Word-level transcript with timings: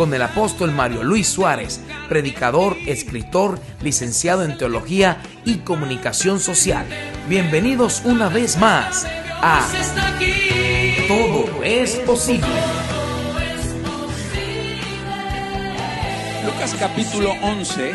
con 0.00 0.14
el 0.14 0.22
apóstol 0.22 0.72
Mario 0.72 1.04
Luis 1.04 1.28
Suárez, 1.28 1.78
predicador, 2.08 2.74
escritor, 2.86 3.60
licenciado 3.82 4.44
en 4.44 4.56
teología 4.56 5.20
y 5.44 5.56
comunicación 5.56 6.40
social. 6.40 6.86
Bienvenidos 7.28 8.00
una 8.06 8.30
vez 8.30 8.56
más 8.56 9.04
a 9.42 9.70
Todo 11.06 11.62
es 11.62 11.96
posible. 11.96 12.48
Lucas 16.46 16.74
capítulo 16.78 17.34
11, 17.42 17.92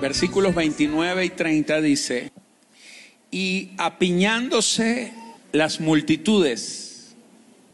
versículos 0.00 0.54
29 0.54 1.24
y 1.24 1.30
30 1.30 1.80
dice, 1.80 2.30
y 3.28 3.70
apiñándose 3.76 5.12
las 5.50 5.80
multitudes, 5.80 7.16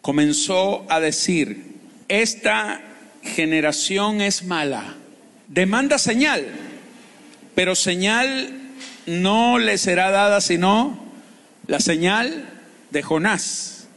comenzó 0.01 0.87
a 0.89 0.99
decir, 0.99 1.77
esta 2.09 2.88
generación 3.29 4.21
es 4.21 4.43
mala. 4.43 4.95
Demanda 5.47 5.99
señal, 5.99 6.47
pero 7.55 7.75
señal 7.75 8.53
no 9.07 9.59
le 9.59 9.79
será 9.79 10.11
dada 10.11 10.41
sino 10.41 10.99
la 11.67 11.81
señal 11.81 12.45
de 12.91 13.03
Jonás. 13.03 13.89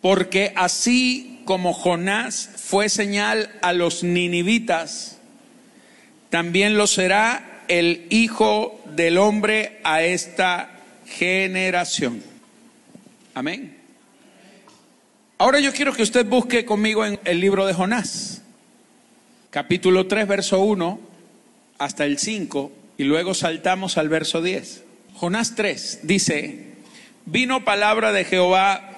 Porque 0.00 0.52
así 0.56 1.42
como 1.44 1.72
Jonás 1.72 2.50
fue 2.56 2.88
señal 2.88 3.50
a 3.62 3.72
los 3.72 4.02
ninivitas, 4.02 5.18
también 6.30 6.76
lo 6.76 6.86
será 6.86 7.62
el 7.68 8.06
Hijo 8.10 8.82
del 8.94 9.18
Hombre 9.18 9.80
a 9.84 10.02
esta 10.02 10.70
generación. 11.06 12.22
Amén. 13.34 13.76
Ahora 15.38 15.60
yo 15.60 15.72
quiero 15.72 15.92
que 15.92 16.02
usted 16.02 16.26
busque 16.26 16.64
conmigo 16.64 17.04
en 17.04 17.20
el 17.24 17.40
libro 17.40 17.66
de 17.66 17.74
Jonás 17.74 18.37
capítulo 19.50 20.06
3, 20.06 20.28
verso 20.28 20.60
1 20.60 21.00
hasta 21.78 22.04
el 22.04 22.18
5 22.18 22.72
y 22.98 23.04
luego 23.04 23.34
saltamos 23.34 23.98
al 23.98 24.08
verso 24.08 24.42
10. 24.42 24.84
Jonás 25.14 25.54
3 25.54 26.00
dice, 26.02 26.74
vino 27.26 27.64
palabra 27.64 28.12
de 28.12 28.24
Jehová 28.24 28.90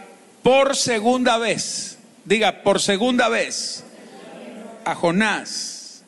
por 0.42 0.76
segunda 0.76 1.38
vez, 1.38 1.98
diga, 2.24 2.62
por 2.62 2.80
segunda 2.80 3.28
vez 3.28 3.84
a 4.84 4.94
Jonás, 4.94 6.04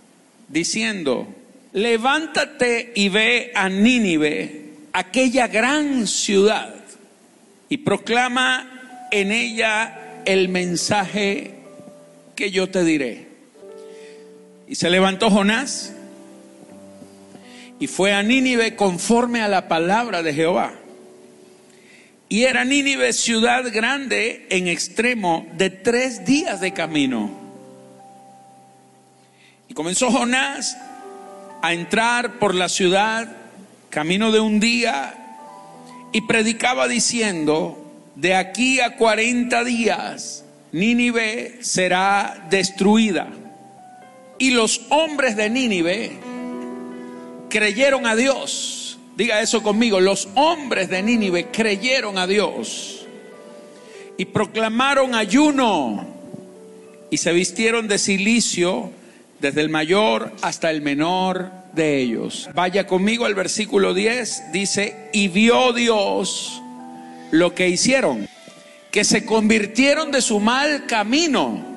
diciendo, 0.48 1.28
levántate 1.72 2.92
y 2.94 3.08
ve 3.10 3.52
a 3.54 3.68
Nínive, 3.68 4.70
aquella 4.92 5.48
gran 5.48 6.06
ciudad, 6.06 6.74
y 7.68 7.78
proclama 7.78 9.08
en 9.10 9.32
ella 9.32 10.22
el 10.24 10.48
mensaje 10.48 11.54
que 12.34 12.50
yo 12.50 12.68
te 12.68 12.84
diré. 12.84 13.31
Y 14.72 14.74
se 14.74 14.88
levantó 14.88 15.28
Jonás 15.28 15.92
y 17.78 17.88
fue 17.88 18.14
a 18.14 18.22
Nínive 18.22 18.74
conforme 18.74 19.42
a 19.42 19.48
la 19.48 19.68
palabra 19.68 20.22
de 20.22 20.32
Jehová. 20.32 20.72
Y 22.30 22.44
era 22.44 22.64
Nínive 22.64 23.12
ciudad 23.12 23.70
grande 23.70 24.46
en 24.48 24.68
extremo 24.68 25.46
de 25.58 25.68
tres 25.68 26.24
días 26.24 26.62
de 26.62 26.72
camino. 26.72 27.30
Y 29.68 29.74
comenzó 29.74 30.10
Jonás 30.10 30.74
a 31.60 31.74
entrar 31.74 32.38
por 32.38 32.54
la 32.54 32.70
ciudad, 32.70 33.30
camino 33.90 34.32
de 34.32 34.40
un 34.40 34.58
día, 34.58 35.12
y 36.12 36.22
predicaba 36.22 36.88
diciendo, 36.88 37.92
de 38.16 38.34
aquí 38.34 38.80
a 38.80 38.96
cuarenta 38.96 39.64
días, 39.64 40.46
Nínive 40.72 41.58
será 41.60 42.46
destruida. 42.48 43.28
Y 44.42 44.50
los 44.50 44.80
hombres 44.88 45.36
de 45.36 45.48
Nínive 45.48 46.18
creyeron 47.48 48.08
a 48.08 48.16
Dios. 48.16 48.98
Diga 49.16 49.40
eso 49.40 49.62
conmigo. 49.62 50.00
Los 50.00 50.30
hombres 50.34 50.90
de 50.90 51.00
Nínive 51.00 51.52
creyeron 51.52 52.18
a 52.18 52.26
Dios. 52.26 53.06
Y 54.18 54.24
proclamaron 54.24 55.14
ayuno. 55.14 56.04
Y 57.08 57.18
se 57.18 57.32
vistieron 57.32 57.86
de 57.86 57.98
silicio 57.98 58.90
desde 59.38 59.60
el 59.60 59.68
mayor 59.68 60.32
hasta 60.42 60.72
el 60.72 60.82
menor 60.82 61.52
de 61.72 61.98
ellos. 61.98 62.50
Vaya 62.52 62.84
conmigo 62.88 63.26
al 63.26 63.36
versículo 63.36 63.94
10. 63.94 64.50
Dice, 64.50 65.08
y 65.12 65.28
vio 65.28 65.72
Dios 65.72 66.60
lo 67.30 67.54
que 67.54 67.68
hicieron. 67.68 68.28
Que 68.90 69.04
se 69.04 69.24
convirtieron 69.24 70.10
de 70.10 70.20
su 70.20 70.40
mal 70.40 70.86
camino 70.86 71.71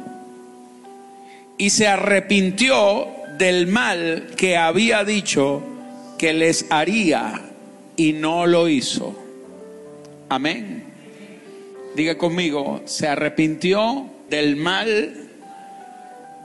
y 1.57 1.69
se 1.69 1.87
arrepintió 1.87 3.07
del 3.37 3.67
mal 3.67 4.31
que 4.35 4.57
había 4.57 5.03
dicho 5.03 5.63
que 6.17 6.33
les 6.33 6.65
haría 6.69 7.41
y 7.97 8.13
no 8.13 8.45
lo 8.45 8.67
hizo. 8.67 9.15
Amén. 10.29 10.83
Diga 11.95 12.17
conmigo, 12.17 12.81
se 12.85 13.07
arrepintió 13.07 14.09
del 14.29 14.55
mal 14.55 15.29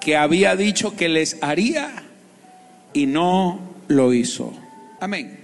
que 0.01 0.17
había 0.17 0.57
dicho 0.57 0.97
que 0.97 1.09
les 1.09 1.37
haría 1.43 2.05
y 2.93 3.07
no 3.07 3.61
lo 3.89 4.15
hizo. 4.15 4.53
Amén. 5.01 5.39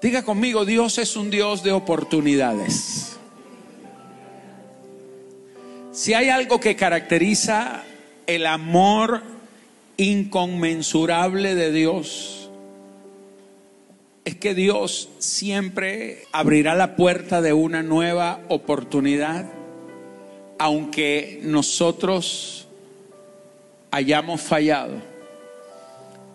Diga 0.00 0.24
conmigo, 0.24 0.64
Dios 0.64 0.98
es 0.98 1.16
un 1.16 1.30
Dios 1.30 1.62
de 1.62 1.72
oportunidades. 1.72 3.11
Si 5.92 6.14
hay 6.14 6.30
algo 6.30 6.58
que 6.58 6.74
caracteriza 6.74 7.84
el 8.26 8.46
amor 8.46 9.22
inconmensurable 9.98 11.54
de 11.54 11.70
Dios, 11.70 12.50
es 14.24 14.36
que 14.36 14.54
Dios 14.54 15.10
siempre 15.18 16.24
abrirá 16.32 16.74
la 16.74 16.96
puerta 16.96 17.42
de 17.42 17.52
una 17.52 17.82
nueva 17.82 18.40
oportunidad, 18.48 19.52
aunque 20.58 21.40
nosotros 21.42 22.68
hayamos 23.90 24.40
fallado, 24.40 24.94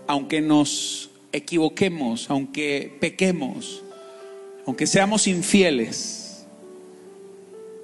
aunque 0.05 0.39
nos 0.39 1.09
equivoquemos, 1.31 2.29
aunque 2.29 2.95
pequemos, 2.99 3.83
aunque 4.67 4.85
seamos 4.85 5.25
infieles. 5.25 6.45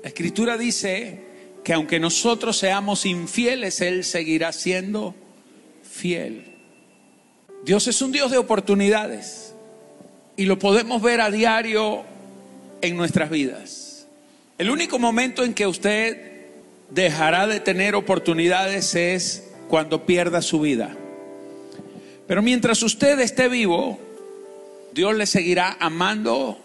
La 0.04 0.10
escritura 0.10 0.56
dice 0.56 1.33
que 1.63 1.74
aunque 1.74 2.00
nosotros 2.00 2.57
seamos 2.57 3.06
infieles, 3.06 3.81
Él 3.81 4.03
seguirá 4.03 4.51
siendo 4.51 5.16
fiel. 5.84 6.53
Dios 7.63 7.88
es 7.88 8.01
un 8.01 8.12
Dios 8.12 8.31
de 8.31 8.38
oportunidades 8.38 9.53
y 10.35 10.46
lo 10.46 10.59
podemos 10.59 11.01
ver 11.01 11.22
a 11.22 11.31
diario 11.31 12.03
en 12.81 12.97
nuestras 12.97 13.29
vidas. 13.29 14.07
El 14.57 14.69
único 14.69 15.00
momento 15.00 15.44
en 15.44 15.53
que 15.53 15.66
usted 15.66 16.34
dejará 16.90 17.47
de 17.47 17.59
tener 17.59 17.95
oportunidades 17.95 18.95
es 18.95 19.50
cuando 19.69 20.06
pierda 20.06 20.41
su 20.41 20.59
vida. 20.59 20.95
Pero 22.27 22.42
mientras 22.42 22.83
usted 22.83 23.19
esté 23.19 23.48
vivo, 23.48 24.00
Dios 24.94 25.16
le 25.16 25.25
seguirá 25.25 25.77
amando 25.80 26.59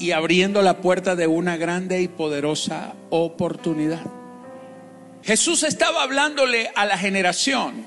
y 0.00 0.12
abriendo 0.12 0.62
la 0.62 0.78
puerta 0.78 1.14
de 1.14 1.26
una 1.26 1.58
grande 1.58 2.00
y 2.00 2.08
poderosa 2.08 2.94
oportunidad. 3.10 4.00
Jesús 5.22 5.62
estaba 5.62 6.02
hablándole 6.02 6.72
a 6.74 6.86
la 6.86 6.96
generación 6.96 7.84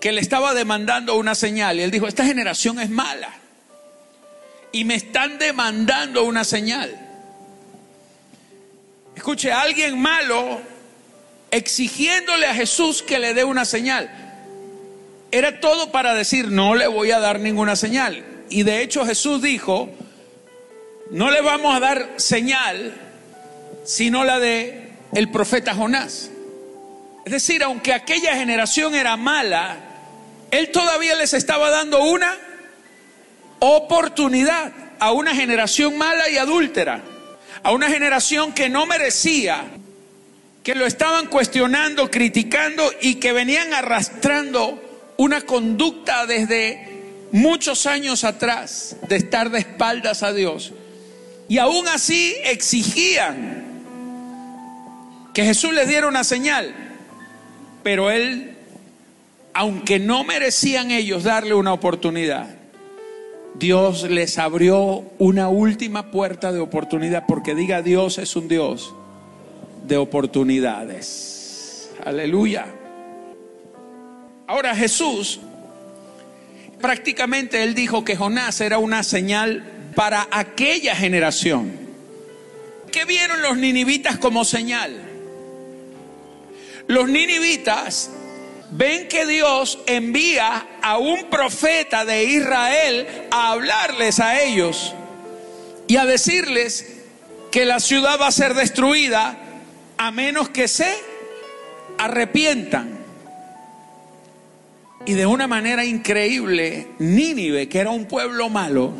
que 0.00 0.12
le 0.12 0.20
estaba 0.20 0.54
demandando 0.54 1.16
una 1.16 1.34
señal 1.34 1.78
y 1.78 1.82
él 1.82 1.90
dijo, 1.90 2.06
esta 2.06 2.24
generación 2.24 2.78
es 2.78 2.88
mala 2.88 3.34
y 4.70 4.84
me 4.84 4.94
están 4.94 5.38
demandando 5.38 6.24
una 6.24 6.44
señal. 6.44 6.96
Escuche, 9.16 9.52
alguien 9.52 10.00
malo 10.00 10.60
exigiéndole 11.50 12.46
a 12.46 12.54
Jesús 12.54 13.02
que 13.02 13.18
le 13.18 13.34
dé 13.34 13.42
una 13.42 13.64
señal. 13.64 14.10
Era 15.32 15.60
todo 15.60 15.90
para 15.90 16.14
decir, 16.14 16.52
no 16.52 16.76
le 16.76 16.86
voy 16.86 17.10
a 17.10 17.18
dar 17.18 17.40
ninguna 17.40 17.74
señal. 17.74 18.24
Y 18.48 18.62
de 18.62 18.82
hecho 18.82 19.04
Jesús 19.04 19.42
dijo, 19.42 19.90
no 21.12 21.30
le 21.30 21.40
vamos 21.42 21.76
a 21.76 21.80
dar 21.80 22.14
señal 22.16 22.94
sino 23.84 24.24
la 24.24 24.38
de 24.38 24.92
el 25.14 25.30
profeta 25.30 25.74
Jonás. 25.74 26.30
Es 27.24 27.32
decir, 27.32 27.62
aunque 27.62 27.92
aquella 27.92 28.34
generación 28.34 28.94
era 28.94 29.16
mala, 29.16 29.76
él 30.50 30.70
todavía 30.70 31.14
les 31.16 31.34
estaba 31.34 31.70
dando 31.70 32.02
una 32.02 32.34
oportunidad 33.58 34.72
a 34.98 35.12
una 35.12 35.34
generación 35.34 35.98
mala 35.98 36.28
y 36.30 36.38
adúltera, 36.38 37.02
a 37.62 37.72
una 37.72 37.88
generación 37.88 38.52
que 38.52 38.68
no 38.68 38.86
merecía, 38.86 39.64
que 40.64 40.74
lo 40.74 40.86
estaban 40.86 41.26
cuestionando, 41.26 42.10
criticando 42.10 42.90
y 43.00 43.16
que 43.16 43.32
venían 43.32 43.74
arrastrando 43.74 45.12
una 45.16 45.42
conducta 45.42 46.26
desde 46.26 47.28
muchos 47.32 47.86
años 47.86 48.24
atrás 48.24 48.96
de 49.08 49.16
estar 49.16 49.50
de 49.50 49.60
espaldas 49.60 50.22
a 50.22 50.32
Dios. 50.32 50.72
Y 51.52 51.58
aún 51.58 51.86
así 51.86 52.34
exigían 52.46 53.62
que 55.34 55.44
Jesús 55.44 55.74
les 55.74 55.86
diera 55.86 56.08
una 56.08 56.24
señal. 56.24 56.74
Pero 57.82 58.10
Él, 58.10 58.56
aunque 59.52 59.98
no 59.98 60.24
merecían 60.24 60.90
ellos 60.90 61.24
darle 61.24 61.52
una 61.52 61.74
oportunidad, 61.74 62.48
Dios 63.56 64.04
les 64.04 64.38
abrió 64.38 65.04
una 65.18 65.50
última 65.50 66.10
puerta 66.10 66.52
de 66.52 66.60
oportunidad, 66.60 67.26
porque 67.26 67.54
diga 67.54 67.82
Dios 67.82 68.16
es 68.16 68.34
un 68.34 68.48
Dios 68.48 68.94
de 69.86 69.98
oportunidades. 69.98 71.90
Aleluya. 72.02 72.64
Ahora 74.46 74.74
Jesús, 74.74 75.38
prácticamente 76.80 77.62
él 77.62 77.74
dijo 77.74 78.06
que 78.06 78.16
Jonás 78.16 78.62
era 78.62 78.78
una 78.78 79.02
señal 79.02 79.81
para 79.94 80.28
aquella 80.30 80.94
generación. 80.96 81.72
¿Qué 82.90 83.04
vieron 83.04 83.42
los 83.42 83.56
ninivitas 83.56 84.18
como 84.18 84.44
señal? 84.44 85.00
Los 86.86 87.08
ninivitas 87.08 88.10
ven 88.72 89.08
que 89.08 89.26
Dios 89.26 89.78
envía 89.86 90.66
a 90.82 90.98
un 90.98 91.24
profeta 91.30 92.04
de 92.04 92.24
Israel 92.24 93.06
a 93.30 93.52
hablarles 93.52 94.20
a 94.20 94.42
ellos 94.42 94.94
y 95.86 95.96
a 95.96 96.04
decirles 96.04 97.00
que 97.50 97.64
la 97.66 97.80
ciudad 97.80 98.18
va 98.20 98.26
a 98.28 98.32
ser 98.32 98.54
destruida 98.54 99.38
a 99.98 100.10
menos 100.10 100.48
que 100.48 100.68
se 100.68 100.92
arrepientan. 101.98 102.98
Y 105.04 105.14
de 105.14 105.26
una 105.26 105.46
manera 105.46 105.84
increíble, 105.84 106.88
Nínive, 106.98 107.68
que 107.68 107.78
era 107.78 107.90
un 107.90 108.06
pueblo 108.06 108.48
malo, 108.48 108.92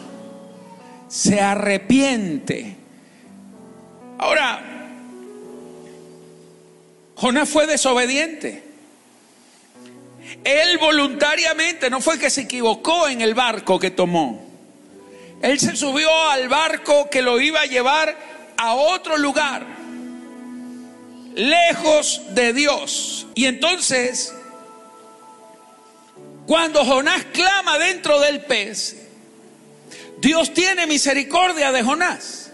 se 1.12 1.42
arrepiente. 1.42 2.74
Ahora, 4.16 4.62
Jonás 7.16 7.50
fue 7.50 7.66
desobediente. 7.66 8.64
Él 10.42 10.78
voluntariamente, 10.78 11.90
no 11.90 12.00
fue 12.00 12.18
que 12.18 12.30
se 12.30 12.42
equivocó 12.42 13.08
en 13.08 13.20
el 13.20 13.34
barco 13.34 13.78
que 13.78 13.90
tomó. 13.90 14.42
Él 15.42 15.60
se 15.60 15.76
subió 15.76 16.08
al 16.30 16.48
barco 16.48 17.10
que 17.10 17.20
lo 17.20 17.38
iba 17.38 17.60
a 17.60 17.66
llevar 17.66 18.16
a 18.56 18.74
otro 18.74 19.18
lugar, 19.18 19.66
lejos 21.34 22.22
de 22.30 22.54
Dios. 22.54 23.26
Y 23.34 23.44
entonces, 23.44 24.34
cuando 26.46 26.82
Jonás 26.86 27.26
clama 27.34 27.76
dentro 27.76 28.18
del 28.18 28.40
pez, 28.46 29.01
Dios 30.22 30.54
tiene 30.54 30.86
misericordia 30.86 31.72
de 31.72 31.82
Jonás. 31.82 32.52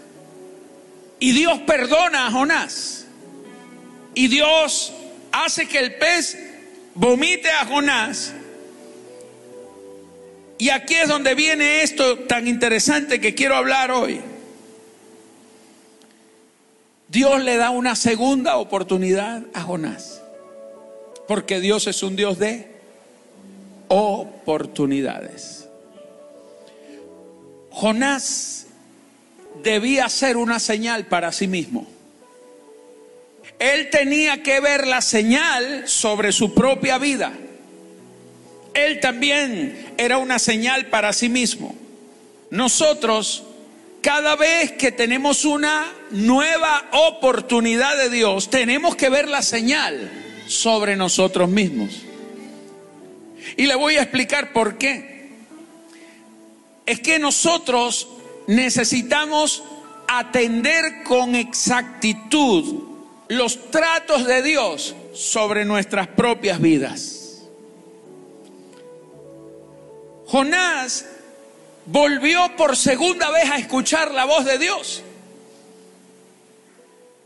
Y 1.19 1.33
Dios 1.33 1.59
perdona 1.67 2.25
a 2.25 2.31
Jonás. 2.31 3.05
Y 4.15 4.27
Dios 4.27 4.91
hace 5.31 5.67
que 5.67 5.77
el 5.77 5.95
pez 5.95 6.35
vomite 6.95 7.51
a 7.51 7.67
Jonás. 7.67 8.33
Y 10.57 10.69
aquí 10.69 10.95
es 10.95 11.07
donde 11.07 11.35
viene 11.35 11.83
esto 11.83 12.17
tan 12.21 12.47
interesante 12.47 13.21
que 13.21 13.35
quiero 13.35 13.55
hablar 13.55 13.91
hoy. 13.91 14.19
Dios 17.07 17.43
le 17.43 17.55
da 17.57 17.69
una 17.69 17.95
segunda 17.95 18.57
oportunidad 18.57 19.43
a 19.53 19.61
Jonás. 19.61 20.23
Porque 21.27 21.59
Dios 21.59 21.85
es 21.85 22.01
un 22.01 22.15
Dios 22.15 22.39
de 22.39 22.67
oportunidades. 23.89 25.58
Jonás 27.79 28.67
debía 29.63 30.09
ser 30.09 30.35
una 30.35 30.59
señal 30.59 31.05
para 31.05 31.31
sí 31.31 31.47
mismo. 31.47 31.87
Él 33.57 33.89
tenía 33.89 34.43
que 34.43 34.59
ver 34.59 34.85
la 34.85 35.01
señal 35.01 35.87
sobre 35.87 36.33
su 36.33 36.53
propia 36.53 36.97
vida. 36.97 37.31
Él 38.73 38.99
también 38.99 39.93
era 39.97 40.17
una 40.17 40.39
señal 40.39 40.87
para 40.87 41.13
sí 41.13 41.29
mismo. 41.29 41.73
Nosotros, 42.49 43.43
cada 44.01 44.35
vez 44.35 44.73
que 44.73 44.91
tenemos 44.91 45.45
una 45.45 45.89
nueva 46.11 46.83
oportunidad 46.91 47.95
de 47.95 48.09
Dios, 48.09 48.49
tenemos 48.49 48.97
que 48.97 49.07
ver 49.07 49.29
la 49.29 49.41
señal 49.41 50.11
sobre 50.47 50.97
nosotros 50.97 51.47
mismos. 51.47 52.01
Y 53.55 53.67
le 53.67 53.75
voy 53.75 53.95
a 53.95 54.01
explicar 54.01 54.51
por 54.51 54.77
qué. 54.77 55.18
Es 56.89 57.01
que 57.01 57.19
nosotros 57.19 58.07
necesitamos 58.47 59.61
atender 60.07 61.03
con 61.03 61.35
exactitud 61.35 62.81
los 63.27 63.69
tratos 63.69 64.25
de 64.25 64.41
Dios 64.41 64.95
sobre 65.13 65.65
nuestras 65.65 66.07
propias 66.07 66.59
vidas. 66.59 67.43
Jonás 70.25 71.05
volvió 71.85 72.55
por 72.55 72.75
segunda 72.75 73.29
vez 73.29 73.51
a 73.51 73.59
escuchar 73.59 74.09
la 74.09 74.25
voz 74.25 74.45
de 74.45 74.57
Dios. 74.57 75.03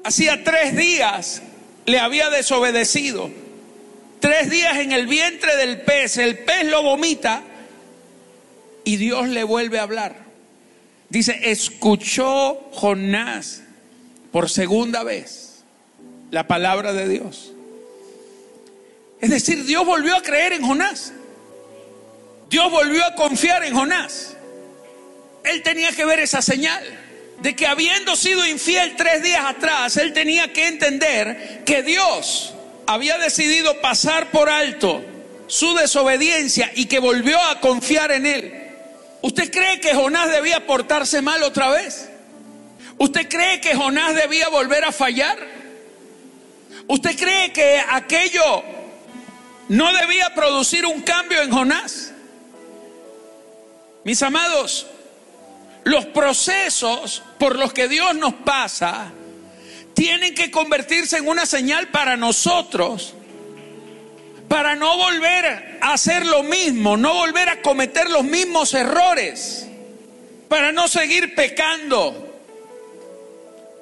Hacía 0.04 0.44
tres 0.44 0.76
días 0.76 1.42
le 1.86 2.00
había 2.00 2.30
desobedecido. 2.30 3.32
Tres 4.20 4.50
días 4.50 4.76
en 4.80 4.92
el 4.92 5.08
vientre 5.08 5.56
del 5.56 5.80
pez. 5.84 6.18
El 6.18 6.40
pez 6.40 6.66
lo 6.66 6.84
vomita 6.84 7.44
y 8.84 8.98
Dios 8.98 9.28
le 9.28 9.44
vuelve 9.44 9.80
a 9.80 9.84
hablar. 9.84 10.16
Dice, 11.10 11.40
escuchó 11.52 12.56
Jonás 12.72 13.62
por 14.32 14.50
segunda 14.50 15.04
vez 15.04 15.64
la 16.32 16.48
palabra 16.48 16.94
de 16.94 17.08
Dios. 17.08 17.54
Es 19.22 19.30
decir, 19.30 19.64
Dios 19.66 19.86
volvió 19.86 20.16
a 20.16 20.22
creer 20.22 20.54
en 20.54 20.64
Jonás. 20.64 21.14
Dios 22.50 22.72
volvió 22.72 23.06
a 23.06 23.16
confiar 23.16 23.64
en 23.64 23.74
Jonás. 23.74 24.36
Él 25.44 25.62
tenía 25.62 25.92
que 25.92 26.06
ver 26.06 26.20
esa 26.20 26.42
señal 26.42 26.84
de 27.42 27.56
que 27.56 27.68
habiendo 27.68 28.16
sido 28.16 28.46
infiel 28.48 28.96
tres 28.96 29.22
días 29.22 29.44
atrás, 29.46 29.98
él 29.98 30.14
tenía 30.14 30.52
que 30.54 30.68
entender 30.68 31.62
que 31.66 31.84
Dios 31.84 32.54
había 32.88 33.18
decidido 33.18 33.82
pasar 33.82 34.32
por 34.32 34.50
alto 34.50 35.04
su 35.48 35.74
desobediencia 35.76 36.72
y 36.76 36.86
que 36.86 37.00
volvió 37.00 37.40
a 37.42 37.60
confiar 37.60 38.12
en 38.12 38.26
él. 38.26 38.63
¿Usted 39.24 39.50
cree 39.50 39.80
que 39.80 39.96
Jonás 39.96 40.30
debía 40.30 40.68
portarse 40.68 41.22
mal 41.22 41.44
otra 41.44 41.70
vez? 41.70 42.10
¿Usted 42.98 43.30
cree 43.30 43.62
que 43.62 43.74
Jonás 43.74 44.14
debía 44.16 44.50
volver 44.50 44.84
a 44.84 44.92
fallar? 44.92 45.38
¿Usted 46.88 47.18
cree 47.18 47.54
que 47.54 47.82
aquello 47.90 48.64
no 49.70 49.94
debía 49.94 50.36
producir 50.36 50.86
un 50.86 51.02
cambio 51.04 51.42
en 51.42 51.52
Jonás? 51.52 52.12
Mis 54.04 54.22
amados, 54.22 54.88
los 55.86 56.06
procesos 56.08 57.24
por 57.40 57.58
los 57.58 57.72
que 57.72 57.88
Dios 57.88 58.14
nos 58.16 58.34
pasa 58.34 59.14
tienen 59.94 60.36
que 60.36 60.52
convertirse 60.52 61.16
en 61.16 61.30
una 61.30 61.46
señal 61.46 61.88
para 61.88 62.18
nosotros, 62.18 63.14
para 64.54 64.76
no 64.76 64.96
volver 64.98 65.80
a 65.82 65.94
hacer 65.94 66.28
lo 66.28 66.44
mismo, 66.44 66.96
no 66.96 67.16
volver 67.16 67.50
a 67.50 67.64
cometer 67.64 68.08
los 68.12 68.24
mismos 68.24 68.76
errores, 68.76 69.68
para 70.48 70.72
no 70.72 70.88
seguir 70.88 71.34
pecando. 71.34 72.40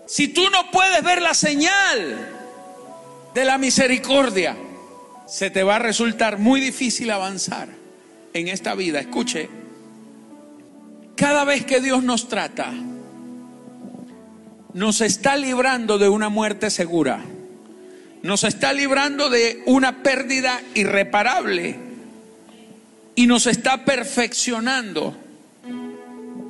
Si 0.08 0.30
tú 0.30 0.50
no 0.50 0.72
puedes 0.72 1.04
ver 1.04 1.22
la 1.22 1.34
señal, 1.34 2.30
de 3.34 3.44
la 3.44 3.58
misericordia, 3.58 4.56
se 5.28 5.50
te 5.50 5.62
va 5.62 5.76
a 5.76 5.80
resultar 5.80 6.38
muy 6.38 6.62
difícil 6.62 7.12
avanzar 7.12 7.68
en 8.34 8.48
esta 8.48 8.74
vida. 8.74 9.02
Escuche, 9.02 9.50
cada 11.18 11.44
vez 11.44 11.66
que 11.66 11.82
Dios 11.82 12.02
nos 12.02 12.30
trata, 12.30 12.72
nos 14.74 15.02
está 15.02 15.36
librando 15.36 15.98
de 15.98 16.08
una 16.08 16.30
muerte 16.30 16.70
segura, 16.70 17.26
nos 18.24 18.44
está 18.44 18.74
librando 18.74 19.30
de 19.30 19.64
una 19.66 20.04
pérdida 20.04 20.62
irreparable 20.76 21.76
y 23.16 23.28
nos 23.28 23.48
está 23.48 23.84
perfeccionando 23.84 25.16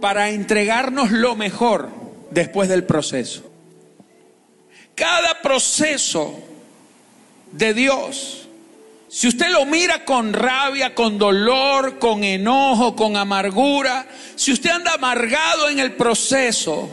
para 0.01 0.29
entregarnos 0.29 1.11
lo 1.11 1.35
mejor 1.35 1.89
después 2.31 2.67
del 2.67 2.83
proceso. 2.83 3.49
Cada 4.95 5.41
proceso 5.41 6.39
de 7.51 7.73
Dios. 7.73 8.47
Si 9.07 9.27
usted 9.27 9.49
lo 9.49 9.65
mira 9.65 10.05
con 10.05 10.33
rabia, 10.33 10.95
con 10.95 11.17
dolor, 11.17 11.99
con 11.99 12.23
enojo, 12.23 12.95
con 12.95 13.17
amargura, 13.17 14.07
si 14.35 14.53
usted 14.53 14.69
anda 14.69 14.93
amargado 14.93 15.69
en 15.69 15.79
el 15.79 15.93
proceso, 15.93 16.89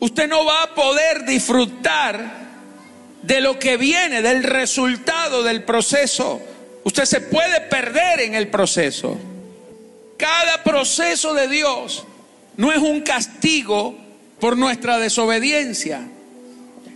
usted 0.00 0.28
no 0.28 0.44
va 0.44 0.62
a 0.62 0.74
poder 0.74 1.26
disfrutar 1.26 2.45
de 3.26 3.40
lo 3.40 3.58
que 3.58 3.76
viene, 3.76 4.22
del 4.22 4.44
resultado 4.44 5.42
del 5.42 5.64
proceso. 5.64 6.40
Usted 6.84 7.04
se 7.04 7.20
puede 7.20 7.60
perder 7.62 8.20
en 8.20 8.34
el 8.34 8.48
proceso. 8.48 9.18
Cada 10.16 10.62
proceso 10.62 11.34
de 11.34 11.48
Dios 11.48 12.04
no 12.56 12.72
es 12.72 12.78
un 12.78 13.00
castigo 13.00 13.96
por 14.38 14.56
nuestra 14.56 14.98
desobediencia. 14.98 16.06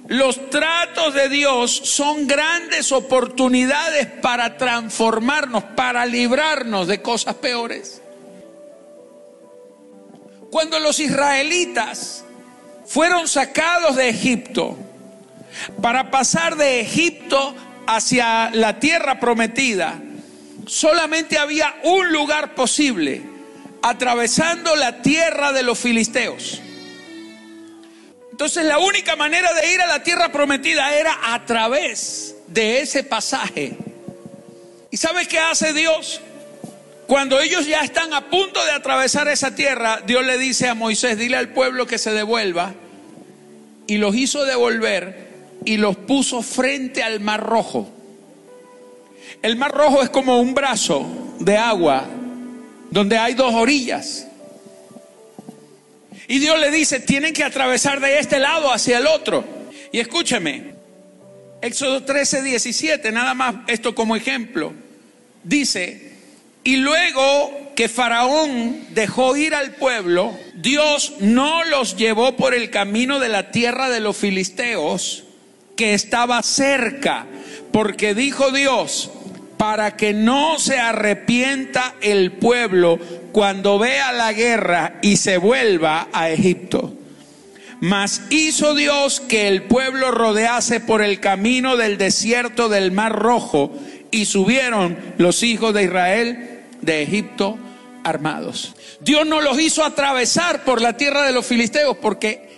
Los 0.07 0.51
tratos 0.51 1.15
de 1.15 1.29
Dios 1.29 1.73
son 1.85 2.27
grandes 2.27 2.93
oportunidades 2.93 4.07
para 4.07 4.57
transformarnos, 4.57 5.65
para 5.77 6.07
librarnos 6.07 6.87
de 6.87 7.03
cosas 7.03 7.35
peores. 7.35 8.01
Cuando 10.51 10.79
los 10.79 10.99
israelitas 11.01 12.25
fueron 12.87 13.29
sacados 13.29 13.97
de 13.97 14.09
Egipto 14.09 14.77
para 15.81 16.11
pasar 16.11 16.57
de 16.57 16.81
Egipto 16.81 17.55
hacia 17.87 18.50
la 18.50 18.79
tierra 18.79 19.19
prometida, 19.19 20.00
solamente 20.67 21.38
había 21.38 21.75
un 21.83 22.12
lugar 22.12 22.55
posible, 22.55 23.23
atravesando 23.83 24.76
la 24.76 25.02
tierra 25.02 25.52
de 25.52 25.62
los 25.62 25.79
filisteos. 25.79 26.61
Entonces 28.31 28.64
la 28.64 28.79
única 28.79 29.17
manera 29.17 29.52
de 29.52 29.73
ir 29.73 29.83
a 29.83 29.87
la 29.87 30.02
tierra 30.02 30.33
prometida 30.33 30.95
era 30.95 31.35
a 31.35 31.45
través 31.45 32.37
de 32.47 32.81
ese 32.81 33.05
pasaje. 33.05 33.76
¿Y 34.90 34.97
sabe 34.97 35.26
qué 35.26 35.38
hace 35.38 35.73
Dios? 35.73 36.21
Cuando 37.07 37.40
ellos 37.40 37.67
ya 37.67 37.81
están 37.81 38.14
a 38.14 38.31
punto 38.31 38.64
de 38.64 38.71
atravesar 38.71 39.29
esa 39.29 39.55
tierra, 39.55 40.00
Dios 40.07 40.25
le 40.25 40.38
dice 40.38 40.69
a 40.69 40.75
Moisés, 40.75 41.19
dile 41.19 41.37
al 41.37 41.49
pueblo 41.49 41.87
que 41.87 41.99
se 41.99 42.12
devuelva. 42.12 42.73
Y 43.87 43.99
los 43.99 44.14
hizo 44.14 44.45
devolver 44.45 45.30
y 45.64 45.76
los 45.76 45.97
puso 45.97 46.43
frente 46.43 47.02
al 47.02 47.21
mar 47.21 47.40
rojo. 47.40 47.88
El 49.43 49.57
mar 49.57 49.73
rojo 49.73 50.02
es 50.02 50.11
como 50.11 50.40
un 50.40 50.55
brazo 50.55 51.07
de 51.38 51.57
agua 51.57 52.07
donde 52.90 53.19
hay 53.19 53.35
dos 53.35 53.55
orillas. 53.55 54.26
Y 56.29 56.38
Dios 56.38 56.59
le 56.61 56.71
dice, 56.71 57.00
tienen 57.00 57.33
que 57.33 57.45
atravesar 57.45 58.00
de 58.00 58.19
este 58.19 58.38
lado 58.38 58.73
hacia 58.73 58.99
el 58.99 59.07
otro. 59.07 59.45
Y 59.93 59.99
escúcheme, 59.99 60.75
Éxodo 61.62 62.05
13, 62.05 62.43
17, 62.43 63.12
nada 63.12 63.35
más 63.35 63.57
esto 63.67 63.95
como 63.95 64.17
ejemplo. 64.17 64.73
Dice, 65.43 66.12
y 66.62 66.76
luego 66.76 67.73
que 67.75 67.88
Faraón 67.88 68.87
dejó 68.90 69.37
ir 69.37 69.55
al 69.55 69.73
pueblo, 69.73 70.37
Dios 70.55 71.14
no 71.21 71.64
los 71.64 71.97
llevó 71.97 72.37
por 72.37 72.55
el 72.55 72.71
camino 72.71 73.19
de 73.19 73.29
la 73.29 73.50
tierra 73.50 73.88
de 73.88 74.00
los 74.00 74.17
filisteos, 74.17 75.25
que 75.81 75.95
estaba 75.95 76.43
cerca, 76.43 77.25
porque 77.73 78.15
dijo 78.15 78.51
Dios, 78.51 79.11
para 79.57 79.97
que 79.97 80.13
no 80.13 80.59
se 80.59 80.79
arrepienta 80.79 81.95
el 82.03 82.33
pueblo 82.33 82.99
cuando 83.33 83.79
vea 83.79 84.13
la 84.13 84.35
guerra 84.35 84.99
y 85.01 85.17
se 85.17 85.39
vuelva 85.39 86.09
a 86.13 86.29
Egipto. 86.29 86.93
Mas 87.81 88.21
hizo 88.29 88.75
Dios 88.75 89.21
que 89.21 89.49
el 89.49 89.63
pueblo 89.63 90.11
rodease 90.11 90.81
por 90.81 91.01
el 91.01 91.19
camino 91.19 91.79
del 91.79 91.97
desierto 91.97 92.69
del 92.69 92.93
Mar 92.93 93.19
Rojo 93.19 93.73
y 94.11 94.27
subieron 94.27 94.99
los 95.17 95.43
hijos 95.43 95.73
de 95.73 95.85
Israel 95.85 96.61
de 96.83 97.03
Egipto 97.05 97.59
armados. 98.05 98.75
Dios 99.01 99.27
no 99.27 99.41
los 99.41 99.59
hizo 99.59 99.83
atravesar 99.83 100.63
por 100.63 100.83
la 100.83 100.99
tierra 100.99 101.23
de 101.23 101.33
los 101.33 101.47
filisteos 101.47 101.97
porque 101.97 102.51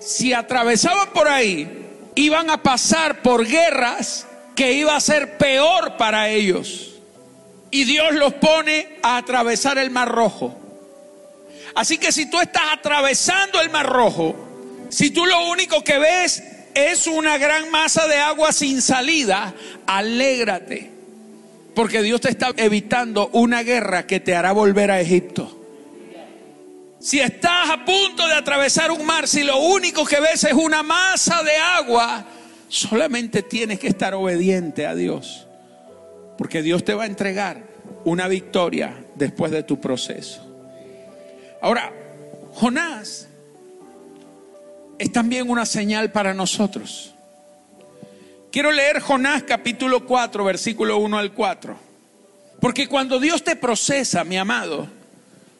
si 0.00 0.32
atravesaban 0.32 1.10
por 1.12 1.28
ahí 1.28 1.88
iban 2.20 2.50
a 2.50 2.62
pasar 2.62 3.22
por 3.22 3.46
guerras 3.46 4.26
que 4.54 4.72
iba 4.74 4.94
a 4.94 5.00
ser 5.00 5.38
peor 5.38 5.96
para 5.96 6.28
ellos. 6.28 6.92
Y 7.70 7.84
Dios 7.84 8.14
los 8.14 8.34
pone 8.34 8.98
a 9.02 9.16
atravesar 9.16 9.78
el 9.78 9.90
mar 9.90 10.08
rojo. 10.08 10.56
Así 11.74 11.98
que 11.98 12.12
si 12.12 12.28
tú 12.28 12.40
estás 12.40 12.64
atravesando 12.72 13.60
el 13.60 13.70
mar 13.70 13.86
rojo, 13.86 14.34
si 14.90 15.10
tú 15.10 15.24
lo 15.24 15.48
único 15.48 15.82
que 15.84 15.98
ves 15.98 16.42
es 16.74 17.06
una 17.06 17.38
gran 17.38 17.70
masa 17.70 18.06
de 18.06 18.18
agua 18.18 18.52
sin 18.52 18.82
salida, 18.82 19.54
alégrate. 19.86 20.90
Porque 21.74 22.02
Dios 22.02 22.20
te 22.20 22.30
está 22.30 22.50
evitando 22.56 23.28
una 23.32 23.62
guerra 23.62 24.06
que 24.06 24.20
te 24.20 24.34
hará 24.34 24.52
volver 24.52 24.90
a 24.90 25.00
Egipto. 25.00 25.59
Si 27.00 27.18
estás 27.18 27.70
a 27.70 27.84
punto 27.84 28.28
de 28.28 28.34
atravesar 28.34 28.90
un 28.90 29.04
mar, 29.04 29.26
si 29.26 29.42
lo 29.42 29.58
único 29.58 30.04
que 30.04 30.20
ves 30.20 30.44
es 30.44 30.52
una 30.52 30.82
masa 30.82 31.42
de 31.42 31.56
agua, 31.56 32.26
Solamente 32.70 33.42
tienes 33.42 33.80
que 33.80 33.88
estar 33.88 34.14
obediente 34.14 34.86
a 34.86 34.94
Dios, 34.94 35.48
porque 36.38 36.62
Dios 36.62 36.84
te 36.84 36.94
va 36.94 37.02
a 37.02 37.06
entregar 37.06 37.64
una 38.04 38.28
victoria 38.28 39.06
después 39.16 39.50
de 39.50 39.64
tu 39.64 39.80
proceso. 39.80 40.40
Ahora, 41.60 41.92
Jonás 42.52 43.28
es 45.00 45.10
también 45.10 45.50
una 45.50 45.66
señal 45.66 46.12
para 46.12 46.32
nosotros. 46.32 47.12
Quiero 48.52 48.70
leer 48.70 49.00
Jonás 49.00 49.42
capítulo 49.42 50.06
4, 50.06 50.44
versículo 50.44 50.98
1 50.98 51.18
al 51.18 51.32
4. 51.32 51.76
Porque 52.60 52.86
cuando 52.86 53.18
Dios 53.18 53.42
te 53.42 53.56
procesa, 53.56 54.22
mi 54.22 54.36
amado, 54.36 54.86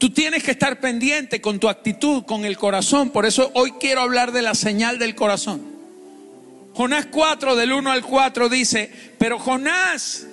tú 0.01 0.09
tienes 0.09 0.43
que 0.43 0.53
estar 0.53 0.81
pendiente 0.81 1.43
con 1.43 1.61
tu 1.61 1.69
actitud, 1.69 2.25
con 2.25 2.47
el 2.47 2.57
corazón. 2.57 3.11
Por 3.11 3.27
eso 3.27 3.51
hoy 3.55 3.73
quiero 3.73 4.01
hablar 4.01 4.33
de 4.33 4.41
la 4.41 4.55
señal 4.55 4.99
del 4.99 5.15
corazón. 5.15 5.63
Jonás 6.75 7.07
4 7.11 7.55
del 7.55 7.73
1 7.73 7.93
al 7.93 8.03
4 8.03 8.49
dice, 8.49 8.91
pero 9.19 9.39
Jonás 9.39 10.27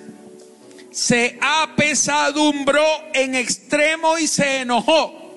se 0.90 1.38
apesadumbró 1.42 2.82
en 3.12 3.34
extremo 3.34 4.18
y 4.18 4.26
se 4.26 4.60
enojó 4.60 5.36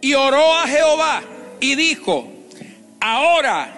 y 0.00 0.14
oró 0.14 0.54
a 0.56 0.68
Jehová 0.68 1.22
y 1.58 1.74
dijo, 1.74 2.32
ahora, 3.00 3.74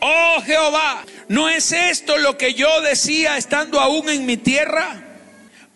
oh 0.00 0.40
Jehová, 0.42 1.04
¿no 1.28 1.50
es 1.50 1.72
esto 1.72 2.16
lo 2.16 2.38
que 2.38 2.54
yo 2.54 2.80
decía 2.80 3.36
estando 3.36 3.78
aún 3.78 4.08
en 4.08 4.24
mi 4.24 4.38
tierra? 4.38 5.01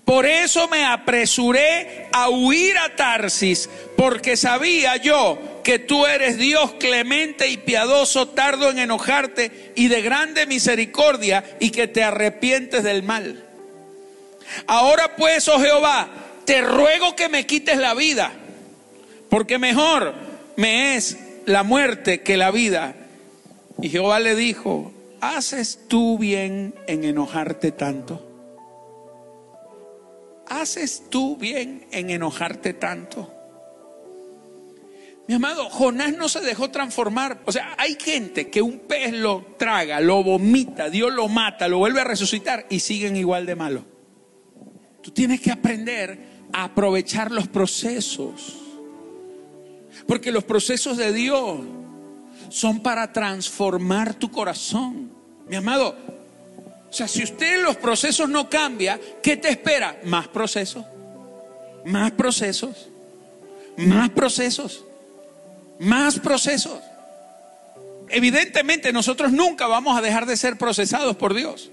Por 0.07 0.25
eso 0.25 0.69
me 0.69 0.85
apresuré 0.85 2.07
a 2.13 2.29
huir 2.31 2.79
a 2.79 2.95
Tarsis, 2.95 3.69
porque 3.97 4.37
sabía 4.37 4.99
yo 4.99 5.61
que 5.65 5.81
tú 5.81 6.07
eres 6.07 6.39
Dios 6.39 6.75
clemente 6.79 7.49
y 7.49 7.57
piadoso, 7.57 8.29
tardo 8.29 8.71
en 8.71 8.79
enojarte 8.79 9.73
y 9.75 9.89
de 9.89 10.03
grande 10.03 10.47
misericordia, 10.47 11.43
y 11.59 11.71
que 11.71 11.89
te 11.89 12.05
arrepientes 12.05 12.85
del 12.85 13.03
mal. 13.03 13.45
Ahora 14.69 15.17
pues, 15.17 15.49
oh 15.49 15.59
Jehová, 15.59 16.09
te 16.45 16.63
ruego 16.63 17.17
que 17.17 17.29
me 17.29 17.45
quites 17.45 17.77
la 17.77 17.95
vida, 17.95 18.33
porque 19.29 19.59
mejor 19.59 20.15
me 20.55 20.95
es 20.95 21.17
la 21.47 21.65
muerte 21.65 22.21
que 22.21 22.37
la 22.37 22.53
vida. 22.53 22.95
Y 23.83 23.89
Jehová 23.89 24.21
le 24.21 24.37
dijo, 24.37 24.93
¿haces 25.21 25.81
tú 25.89 26.17
bien 26.17 26.77
en 26.87 27.03
enojarte 27.03 27.73
tanto? 27.73 28.26
¿Haces 30.49 31.05
tú 31.11 31.37
bien 31.37 31.87
en 31.91 32.11
enojarte 32.11 32.73
tanto? 32.75 33.33
Mi 35.29 35.35
amado, 35.35 35.69
Jonás 35.71 36.17
no 36.17 36.29
se 36.29 36.41
dejó 36.41 36.71
transformar. 36.71 37.43
O 37.47 37.53
sea, 37.53 37.75
hay 37.79 37.97
gente 38.01 38.49
que 38.49 38.63
un 38.63 38.79
pez 38.81 39.13
lo 39.13 39.45
traga, 39.59 40.01
lo 40.01 40.23
vomita, 40.23 40.89
Dios 40.89 41.13
lo 41.13 41.27
mata, 41.27 41.67
lo 41.67 41.79
vuelve 41.79 42.01
a 42.01 42.05
resucitar 42.05 42.67
y 42.71 42.79
siguen 42.79 43.17
igual 43.17 43.45
de 43.45 43.57
malo. 43.57 43.85
Tú 45.03 45.11
tienes 45.11 45.41
que 45.41 45.51
aprender 45.51 46.19
a 46.53 46.65
aprovechar 46.65 47.33
los 47.33 47.49
procesos. 47.49 48.63
Porque 50.07 50.31
los 50.31 50.45
procesos 50.45 50.97
de 50.97 51.13
Dios 51.13 51.59
son 52.49 52.81
para 52.81 53.13
transformar 53.13 54.15
tu 54.15 54.31
corazón. 54.31 55.11
Mi 55.49 55.57
amado, 55.57 55.97
o 56.89 56.93
sea, 56.93 57.09
si 57.09 57.23
usted 57.23 57.57
en 57.57 57.63
los 57.63 57.77
procesos 57.77 58.29
no 58.29 58.49
cambia, 58.49 58.99
¿qué 59.23 59.37
te 59.37 59.49
espera? 59.49 59.99
Más 60.05 60.29
procesos, 60.29 60.85
más 61.85 62.13
procesos, 62.13 62.89
más 63.77 64.11
procesos, 64.11 64.85
más 65.79 66.19
procesos. 66.19 66.81
Evidentemente 68.09 68.93
nosotros 68.93 69.33
nunca 69.33 69.67
vamos 69.67 69.99
a 69.99 70.01
dejar 70.01 70.27
de 70.27 70.37
ser 70.37 70.57
procesados 70.57 71.17
por 71.17 71.35
Dios. 71.35 71.71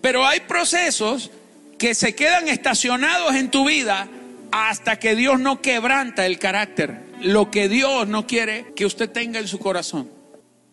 Pero 0.00 0.26
hay 0.26 0.40
procesos 0.40 1.30
que 1.78 1.94
se 1.94 2.14
quedan 2.14 2.48
estacionados 2.48 3.34
en 3.34 3.50
tu 3.50 3.66
vida 3.66 4.08
hasta 4.52 4.98
que 4.98 5.14
Dios 5.14 5.38
no 5.38 5.60
quebranta 5.60 6.26
el 6.26 6.38
carácter, 6.38 7.02
lo 7.20 7.50
que 7.50 7.68
Dios 7.68 8.08
no 8.08 8.26
quiere 8.26 8.72
que 8.74 8.86
usted 8.86 9.10
tenga 9.10 9.38
en 9.38 9.48
su 9.48 9.58
corazón. 9.58 10.10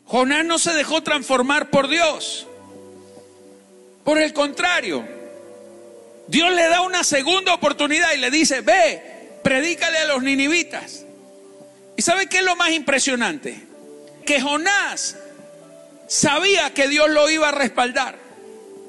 Jonás 0.06 0.46
no 0.46 0.58
se 0.58 0.74
dejó 0.74 1.04
transformar 1.04 1.70
por 1.70 1.90
Dios. 1.90 2.47
Por 4.08 4.22
el 4.22 4.32
contrario, 4.32 5.06
Dios 6.28 6.54
le 6.54 6.70
da 6.70 6.80
una 6.80 7.04
segunda 7.04 7.54
oportunidad 7.54 8.14
y 8.14 8.20
le 8.20 8.32
dice, 8.32 8.62
ve, 8.62 9.04
predícale 9.44 9.98
a 9.98 10.06
los 10.06 10.24
ninivitas. 10.24 11.04
¿Y 11.98 12.02
sabe 12.02 12.28
qué 12.28 12.38
es 12.38 12.46
lo 12.46 12.56
más 12.56 12.70
impresionante? 12.70 13.60
Que 14.26 14.40
Jonás 14.40 15.18
sabía 16.08 16.74
que 16.74 16.88
Dios 16.88 17.10
lo 17.10 17.30
iba 17.30 17.50
a 17.50 17.52
respaldar. 17.52 18.18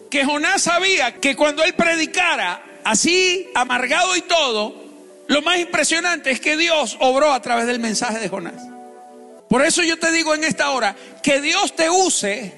Que 0.08 0.25
Jonás 0.25 0.62
sabía 0.62 1.16
que 1.16 1.34
cuando 1.34 1.64
él 1.64 1.75
predicara, 1.75 2.62
así 2.84 3.50
amargado 3.56 4.14
y 4.14 4.20
todo, 4.22 4.84
lo 5.26 5.42
más 5.42 5.58
impresionante 5.58 6.30
es 6.30 6.38
que 6.38 6.56
Dios 6.56 6.96
obró 7.00 7.32
a 7.32 7.42
través 7.42 7.66
del 7.66 7.80
mensaje 7.80 8.20
de 8.20 8.28
Jonás. 8.28 8.62
Por 9.48 9.66
eso 9.66 9.82
yo 9.82 9.98
te 9.98 10.12
digo 10.12 10.32
en 10.37 10.44
esta 10.44 10.70
hora, 10.70 10.94
que 11.25 11.40
Dios 11.40 11.75
te 11.75 11.90
use 11.90 12.57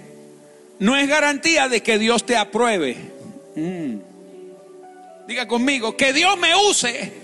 no 0.80 0.96
es 0.96 1.08
garantía 1.08 1.68
de 1.68 1.82
que 1.82 1.98
Dios 1.98 2.26
te 2.26 2.36
apruebe. 2.36 2.96
Mm. 3.54 3.96
Diga 5.28 5.46
conmigo, 5.46 5.96
que 5.96 6.12
Dios 6.12 6.36
me 6.36 6.56
use 6.56 7.20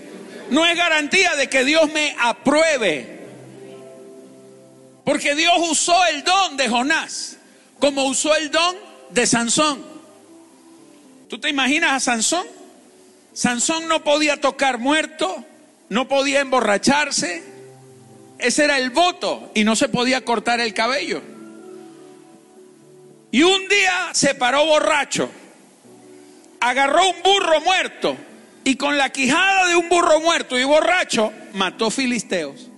no 0.49 0.65
es 0.65 0.77
garantía 0.77 1.35
de 1.35 1.49
que 1.49 1.65
Dios 1.65 1.91
me 1.91 2.15
apruebe. 2.19 3.17
Porque 5.03 5.35
Dios 5.35 5.53
usó 5.69 6.05
el 6.05 6.23
don 6.23 6.57
de 6.57 6.69
Jonás 6.69 7.37
como 7.79 8.05
usó 8.05 8.35
el 8.35 8.49
don 8.49 8.75
de 9.11 9.27
Sansón. 9.27 9.85
¿Tú 11.29 11.39
te 11.39 11.49
imaginas 11.49 11.93
a 11.93 11.99
Sansón? 11.99 12.47
Sansón 13.33 13.87
no 13.87 14.03
podía 14.03 14.41
tocar 14.41 14.79
muerto, 14.79 15.45
no 15.89 16.07
podía 16.07 16.41
emborracharse. 16.41 17.43
Ese 18.39 18.63
era 18.63 18.79
el 18.79 18.89
voto 18.89 19.51
y 19.53 19.63
no 19.63 19.75
se 19.75 19.89
podía 19.89 20.25
cortar 20.25 20.59
el 20.59 20.73
cabello. 20.73 21.21
Y 23.31 23.43
un 23.43 23.67
día 23.67 24.09
se 24.13 24.35
paró 24.35 24.65
borracho, 24.65 25.29
agarró 26.59 27.09
un 27.09 27.21
burro 27.23 27.61
muerto 27.61 28.17
y 28.63 28.75
con 28.75 28.97
la 28.97 29.11
quijada 29.11 29.67
de 29.67 29.75
un 29.75 29.89
burro 29.89 30.19
muerto 30.21 30.57
y 30.57 30.63
borracho 30.63 31.33
mató 31.53 31.89
filisteos, 31.89 32.69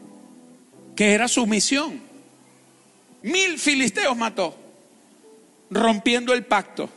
que 0.96 1.14
era 1.14 1.28
su 1.28 1.46
misión. 1.46 2.02
Mil 3.22 3.60
filisteos 3.60 4.18
mató, 4.18 4.58
rompiendo 5.70 6.34
el 6.34 6.46
pacto. 6.46 6.90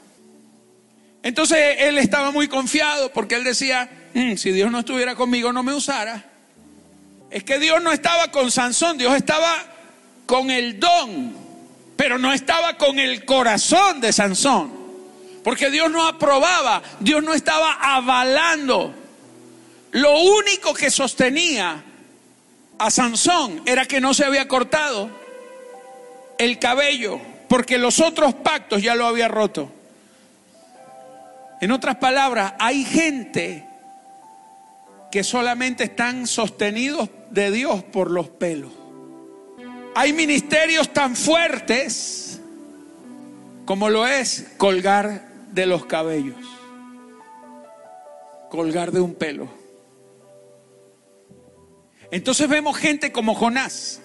Entonces 1.22 1.76
él 1.78 1.98
estaba 1.98 2.30
muy 2.30 2.48
confiado 2.48 3.12
porque 3.12 3.34
él 3.34 3.44
decía, 3.44 3.90
mm, 4.14 4.36
si 4.36 4.50
Dios 4.50 4.70
no 4.70 4.80
estuviera 4.80 5.14
conmigo 5.14 5.52
no 5.52 5.62
me 5.62 5.74
usara. 5.74 6.24
Es 7.30 7.44
que 7.44 7.58
Dios 7.58 7.82
no 7.82 7.92
estaba 7.92 8.30
con 8.30 8.50
Sansón, 8.50 8.98
Dios 8.98 9.14
estaba 9.14 9.56
con 10.26 10.50
el 10.50 10.80
don 10.80 11.41
pero 11.96 12.18
no 12.18 12.32
estaba 12.32 12.76
con 12.76 12.98
el 12.98 13.24
corazón 13.24 14.00
de 14.00 14.12
Sansón. 14.12 14.82
Porque 15.44 15.70
Dios 15.70 15.90
no 15.90 16.06
aprobaba, 16.06 16.82
Dios 17.00 17.22
no 17.22 17.34
estaba 17.34 17.72
avalando. 17.80 18.94
Lo 19.92 20.20
único 20.20 20.72
que 20.72 20.90
sostenía 20.90 21.82
a 22.78 22.90
Sansón 22.90 23.62
era 23.66 23.86
que 23.86 24.00
no 24.00 24.14
se 24.14 24.24
había 24.24 24.48
cortado 24.48 25.10
el 26.38 26.58
cabello, 26.58 27.20
porque 27.48 27.78
los 27.78 28.00
otros 28.00 28.34
pactos 28.34 28.82
ya 28.82 28.94
lo 28.94 29.06
había 29.06 29.28
roto. 29.28 29.70
En 31.60 31.70
otras 31.70 31.96
palabras, 31.96 32.54
hay 32.58 32.84
gente 32.84 33.66
que 35.12 35.22
solamente 35.22 35.84
están 35.84 36.26
sostenidos 36.26 37.08
de 37.30 37.50
Dios 37.50 37.84
por 37.84 38.10
los 38.10 38.28
pelos. 38.28 38.72
Hay 39.94 40.12
ministerios 40.12 40.90
tan 40.92 41.16
fuertes 41.16 42.40
como 43.66 43.90
lo 43.90 44.06
es 44.06 44.46
colgar 44.56 45.28
de 45.50 45.66
los 45.66 45.84
cabellos, 45.84 46.38
colgar 48.48 48.90
de 48.90 49.00
un 49.00 49.14
pelo. 49.14 49.48
Entonces 52.10 52.48
vemos 52.48 52.76
gente 52.76 53.12
como 53.12 53.34
Jonás, 53.34 54.00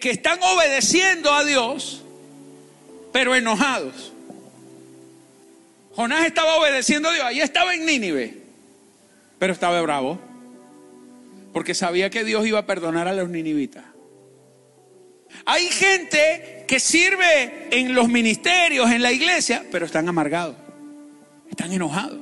que 0.00 0.10
están 0.10 0.38
obedeciendo 0.40 1.32
a 1.32 1.44
Dios, 1.44 2.02
pero 3.12 3.34
enojados. 3.34 4.12
Jonás 5.94 6.26
estaba 6.26 6.56
obedeciendo 6.56 7.08
a 7.08 7.12
Dios, 7.12 7.24
ahí 7.24 7.40
estaba 7.40 7.74
en 7.74 7.84
Nínive, 7.86 8.40
pero 9.40 9.52
estaba 9.52 9.80
bravo 9.82 10.27
porque 11.58 11.74
sabía 11.74 12.08
que 12.08 12.22
Dios 12.22 12.46
iba 12.46 12.60
a 12.60 12.66
perdonar 12.66 13.08
a 13.08 13.12
los 13.12 13.28
ninivitas. 13.30 13.84
Hay 15.44 15.64
gente 15.64 16.64
que 16.68 16.78
sirve 16.78 17.66
en 17.72 17.96
los 17.96 18.08
ministerios, 18.08 18.88
en 18.92 19.02
la 19.02 19.10
iglesia, 19.10 19.64
pero 19.72 19.84
están 19.84 20.08
amargados, 20.08 20.54
están 21.50 21.72
enojados. 21.72 22.20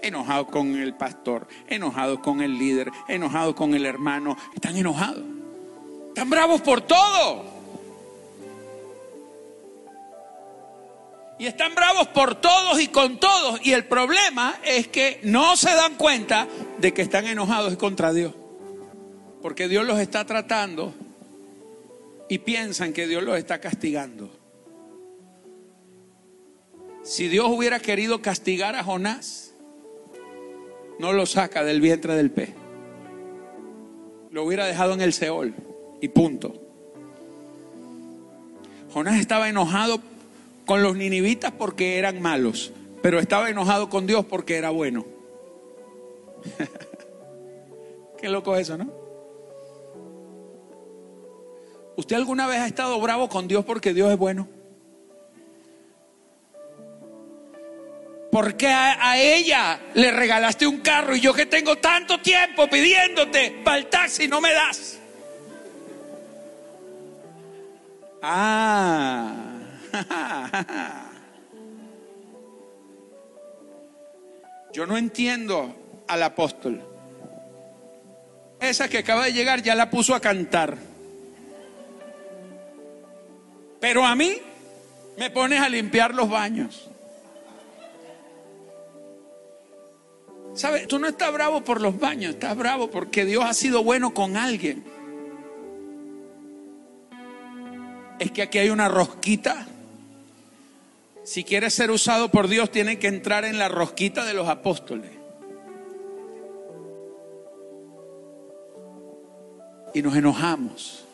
Enojados 0.00 0.46
con 0.46 0.76
el 0.76 0.94
pastor, 0.94 1.48
enojados 1.66 2.20
con 2.20 2.40
el 2.40 2.56
líder, 2.56 2.92
enojados 3.08 3.56
con 3.56 3.74
el 3.74 3.84
hermano, 3.84 4.36
están 4.54 4.76
enojados. 4.76 5.24
Están 6.10 6.30
bravos 6.30 6.60
por 6.60 6.82
todo. 6.82 7.49
Y 11.40 11.46
están 11.46 11.74
bravos 11.74 12.08
por 12.08 12.34
todos 12.34 12.78
y 12.82 12.88
con 12.88 13.18
todos. 13.18 13.64
Y 13.64 13.72
el 13.72 13.86
problema 13.86 14.60
es 14.62 14.88
que 14.88 15.20
no 15.22 15.56
se 15.56 15.74
dan 15.74 15.94
cuenta 15.94 16.46
de 16.76 16.92
que 16.92 17.00
están 17.00 17.26
enojados 17.26 17.78
contra 17.78 18.12
Dios. 18.12 18.34
Porque 19.40 19.66
Dios 19.66 19.86
los 19.86 19.98
está 19.98 20.26
tratando 20.26 20.92
y 22.28 22.40
piensan 22.40 22.92
que 22.92 23.06
Dios 23.06 23.22
los 23.22 23.38
está 23.38 23.58
castigando. 23.58 24.30
Si 27.04 27.28
Dios 27.28 27.46
hubiera 27.48 27.80
querido 27.80 28.20
castigar 28.20 28.76
a 28.76 28.84
Jonás, 28.84 29.54
no 30.98 31.14
lo 31.14 31.24
saca 31.24 31.64
del 31.64 31.80
vientre 31.80 32.16
del 32.16 32.30
pez. 32.30 32.50
Lo 34.30 34.44
hubiera 34.44 34.66
dejado 34.66 34.92
en 34.92 35.00
el 35.00 35.14
Seol 35.14 35.54
y 36.02 36.08
punto. 36.08 36.52
Jonás 38.92 39.18
estaba 39.18 39.48
enojado 39.48 40.02
con 40.70 40.84
los 40.84 40.94
ninivitas 40.96 41.50
porque 41.50 41.98
eran 41.98 42.22
malos, 42.22 42.72
pero 43.02 43.18
estaba 43.18 43.50
enojado 43.50 43.90
con 43.90 44.06
Dios 44.06 44.24
porque 44.24 44.56
era 44.56 44.70
bueno. 44.70 45.04
Qué 48.20 48.28
loco 48.28 48.54
eso, 48.54 48.78
¿no? 48.78 48.88
¿Usted 51.96 52.14
alguna 52.14 52.46
vez 52.46 52.60
ha 52.60 52.68
estado 52.68 53.00
bravo 53.00 53.28
con 53.28 53.48
Dios 53.48 53.64
porque 53.64 53.92
Dios 53.92 54.12
es 54.12 54.16
bueno? 54.16 54.46
¿Por 58.30 58.56
qué 58.56 58.68
a, 58.68 59.18
ella 59.20 59.80
le 59.94 60.12
regalaste 60.12 60.68
un 60.68 60.78
carro 60.78 61.16
y 61.16 61.20
yo 61.20 61.34
que 61.34 61.46
tengo 61.46 61.78
tanto 61.78 62.20
tiempo 62.20 62.68
pidiéndote 62.70 63.60
para 63.64 63.78
el 63.78 63.86
taxi 63.86 64.28
no 64.28 64.40
me 64.40 64.52
das? 64.52 65.00
Ah. 68.22 69.49
Yo 74.72 74.86
no 74.86 74.96
entiendo 74.96 75.74
al 76.06 76.22
apóstol. 76.22 76.80
Esa 78.60 78.88
que 78.88 78.98
acaba 78.98 79.24
de 79.24 79.32
llegar 79.32 79.62
ya 79.62 79.74
la 79.74 79.90
puso 79.90 80.14
a 80.14 80.20
cantar. 80.20 80.76
Pero 83.80 84.04
a 84.04 84.14
mí 84.14 84.36
me 85.18 85.30
pones 85.30 85.60
a 85.60 85.68
limpiar 85.68 86.14
los 86.14 86.28
baños. 86.28 86.88
¿Sabes? 90.54 90.86
Tú 90.88 90.98
no 90.98 91.08
estás 91.08 91.32
bravo 91.32 91.64
por 91.64 91.80
los 91.80 91.98
baños, 91.98 92.34
estás 92.34 92.56
bravo 92.56 92.90
porque 92.90 93.24
Dios 93.24 93.44
ha 93.44 93.54
sido 93.54 93.82
bueno 93.82 94.12
con 94.12 94.36
alguien. 94.36 94.84
Es 98.18 98.30
que 98.32 98.42
aquí 98.42 98.58
hay 98.58 98.68
una 98.68 98.88
rosquita 98.88 99.66
si 101.22 101.44
quiere 101.44 101.70
ser 101.70 101.90
usado 101.90 102.30
por 102.30 102.48
Dios, 102.48 102.70
tiene 102.70 102.98
que 102.98 103.08
entrar 103.08 103.44
en 103.44 103.58
la 103.58 103.68
rosquita 103.68 104.24
de 104.24 104.34
los 104.34 104.48
apóstoles. 104.48 105.10
Y 109.92 110.02
nos 110.02 110.16
enojamos. 110.16 111.04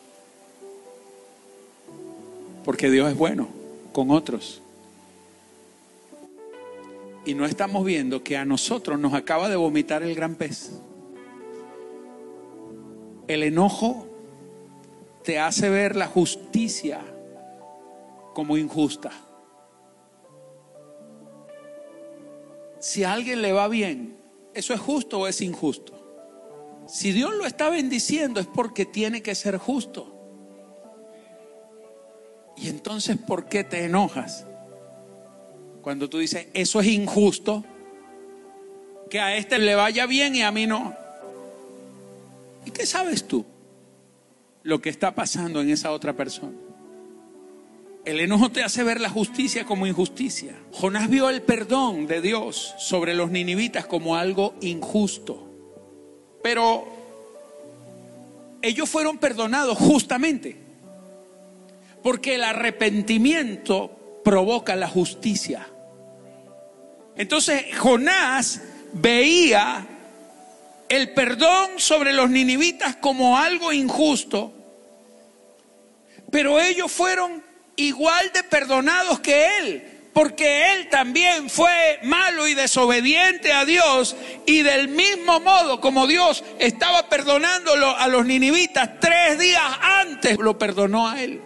Porque 2.63 2.89
Dios 2.89 3.09
es 3.09 3.17
bueno 3.17 3.47
con 3.91 4.11
otros. 4.11 4.61
Y 7.25 7.33
no 7.33 7.45
estamos 7.45 7.83
viendo 7.83 8.23
que 8.23 8.37
a 8.37 8.45
nosotros 8.45 8.99
nos 8.99 9.13
acaba 9.13 9.49
de 9.49 9.55
vomitar 9.55 10.03
el 10.03 10.15
gran 10.15 10.35
pez. 10.35 10.71
El 13.27 13.43
enojo 13.43 14.07
te 15.23 15.39
hace 15.39 15.69
ver 15.69 15.97
la 15.97 16.07
justicia 16.07 17.01
como 18.33 18.55
injusta. 18.55 19.11
Si 22.79 23.03
a 23.03 23.13
alguien 23.13 23.41
le 23.41 23.51
va 23.53 23.67
bien, 23.67 24.17
¿eso 24.53 24.73
es 24.73 24.79
justo 24.79 25.19
o 25.19 25.27
es 25.27 25.41
injusto? 25.41 25.93
Si 26.87 27.11
Dios 27.11 27.33
lo 27.33 27.45
está 27.45 27.69
bendiciendo 27.69 28.39
es 28.39 28.47
porque 28.47 28.85
tiene 28.85 29.21
que 29.21 29.35
ser 29.35 29.57
justo. 29.57 30.13
Y 32.55 32.69
entonces, 32.69 33.17
¿por 33.17 33.47
qué 33.47 33.63
te 33.63 33.83
enojas? 33.83 34.45
Cuando 35.81 36.09
tú 36.09 36.17
dices, 36.17 36.47
eso 36.53 36.79
es 36.81 36.87
injusto, 36.87 37.63
Que 39.09 39.21
a 39.21 39.37
este 39.37 39.57
le 39.57 39.73
vaya 39.73 40.05
bien 40.05 40.35
y 40.35 40.41
a 40.41 40.51
mí 40.51 40.67
no. 40.67 40.93
¿Y 42.65 42.71
qué 42.71 42.85
sabes 42.85 43.25
tú? 43.25 43.45
Lo 44.63 44.81
que 44.81 44.89
está 44.89 45.15
pasando 45.15 45.61
en 45.61 45.69
esa 45.69 45.93
otra 45.93 46.11
persona. 46.11 46.66
El 48.07 48.21
enojo 48.21 48.49
te 48.49 48.63
hace 48.63 48.85
ver 48.85 49.01
la 49.01 49.09
justicia 49.09 49.65
como 49.65 49.85
injusticia. 49.85 50.55
Jonás 50.71 51.09
vio 51.09 51.29
el 51.29 51.41
perdón 51.41 52.07
de 52.07 52.21
Dios 52.21 52.73
sobre 52.79 53.13
los 53.13 53.31
ninivitas 53.31 53.85
como 53.85 54.15
algo 54.15 54.53
injusto. 54.61 55.45
Pero 56.41 56.87
ellos 58.61 58.87
fueron 58.87 59.17
perdonados 59.17 59.77
justamente 59.77 60.55
porque 62.01 62.35
el 62.35 62.45
arrepentimiento 62.45 64.21
provoca 64.23 64.77
la 64.77 64.87
justicia. 64.87 65.67
Entonces 67.17 67.65
Jonás 67.77 68.61
veía 68.93 69.85
el 70.87 71.13
perdón 71.13 71.71
sobre 71.75 72.13
los 72.13 72.29
ninivitas 72.29 72.95
como 72.95 73.37
algo 73.37 73.73
injusto, 73.73 74.53
pero 76.31 76.61
ellos 76.61 76.89
fueron 76.89 77.46
igual 77.77 78.31
de 78.33 78.43
perdonados 78.43 79.19
que 79.21 79.59
él, 79.59 79.83
porque 80.13 80.73
él 80.73 80.89
también 80.89 81.49
fue 81.49 81.99
malo 82.03 82.47
y 82.47 82.55
desobediente 82.55 83.53
a 83.53 83.65
Dios 83.65 84.15
y 84.45 84.63
del 84.63 84.89
mismo 84.89 85.39
modo 85.39 85.79
como 85.79 86.07
Dios 86.07 86.43
estaba 86.59 87.07
perdonándolo 87.07 87.95
a 87.95 88.07
los 88.07 88.25
ninivitas 88.25 88.99
tres 88.99 89.39
días 89.39 89.63
antes, 89.81 90.37
lo 90.39 90.57
perdonó 90.57 91.07
a 91.07 91.21
él. 91.21 91.41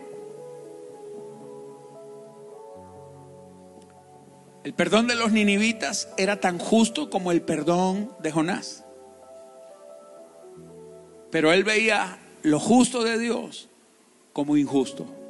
El 4.64 4.74
perdón 4.74 5.08
de 5.08 5.16
los 5.16 5.32
ninivitas 5.32 6.08
era 6.18 6.40
tan 6.40 6.60
justo 6.60 7.10
como 7.10 7.32
el 7.32 7.42
perdón 7.42 8.16
de 8.20 8.32
Jonás. 8.32 8.86
Pero 11.32 11.52
él 11.52 11.64
veía 11.64 12.20
lo 12.44 12.60
justo 12.60 13.04
de 13.04 13.18
Dios 13.18 13.70
como 14.34 14.56
injusto. 14.58 15.21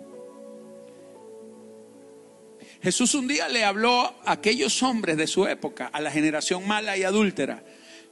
Jesús 2.84 3.14
un 3.14 3.28
día 3.28 3.48
le 3.48 3.64
habló 3.64 4.16
a 4.26 4.32
aquellos 4.32 4.82
hombres 4.82 5.16
de 5.16 5.28
su 5.28 5.46
época, 5.46 5.88
a 5.88 6.02
la 6.02 6.10
generación 6.10 6.68
mala 6.68 6.98
y 6.98 7.04
adúltera. 7.04 7.64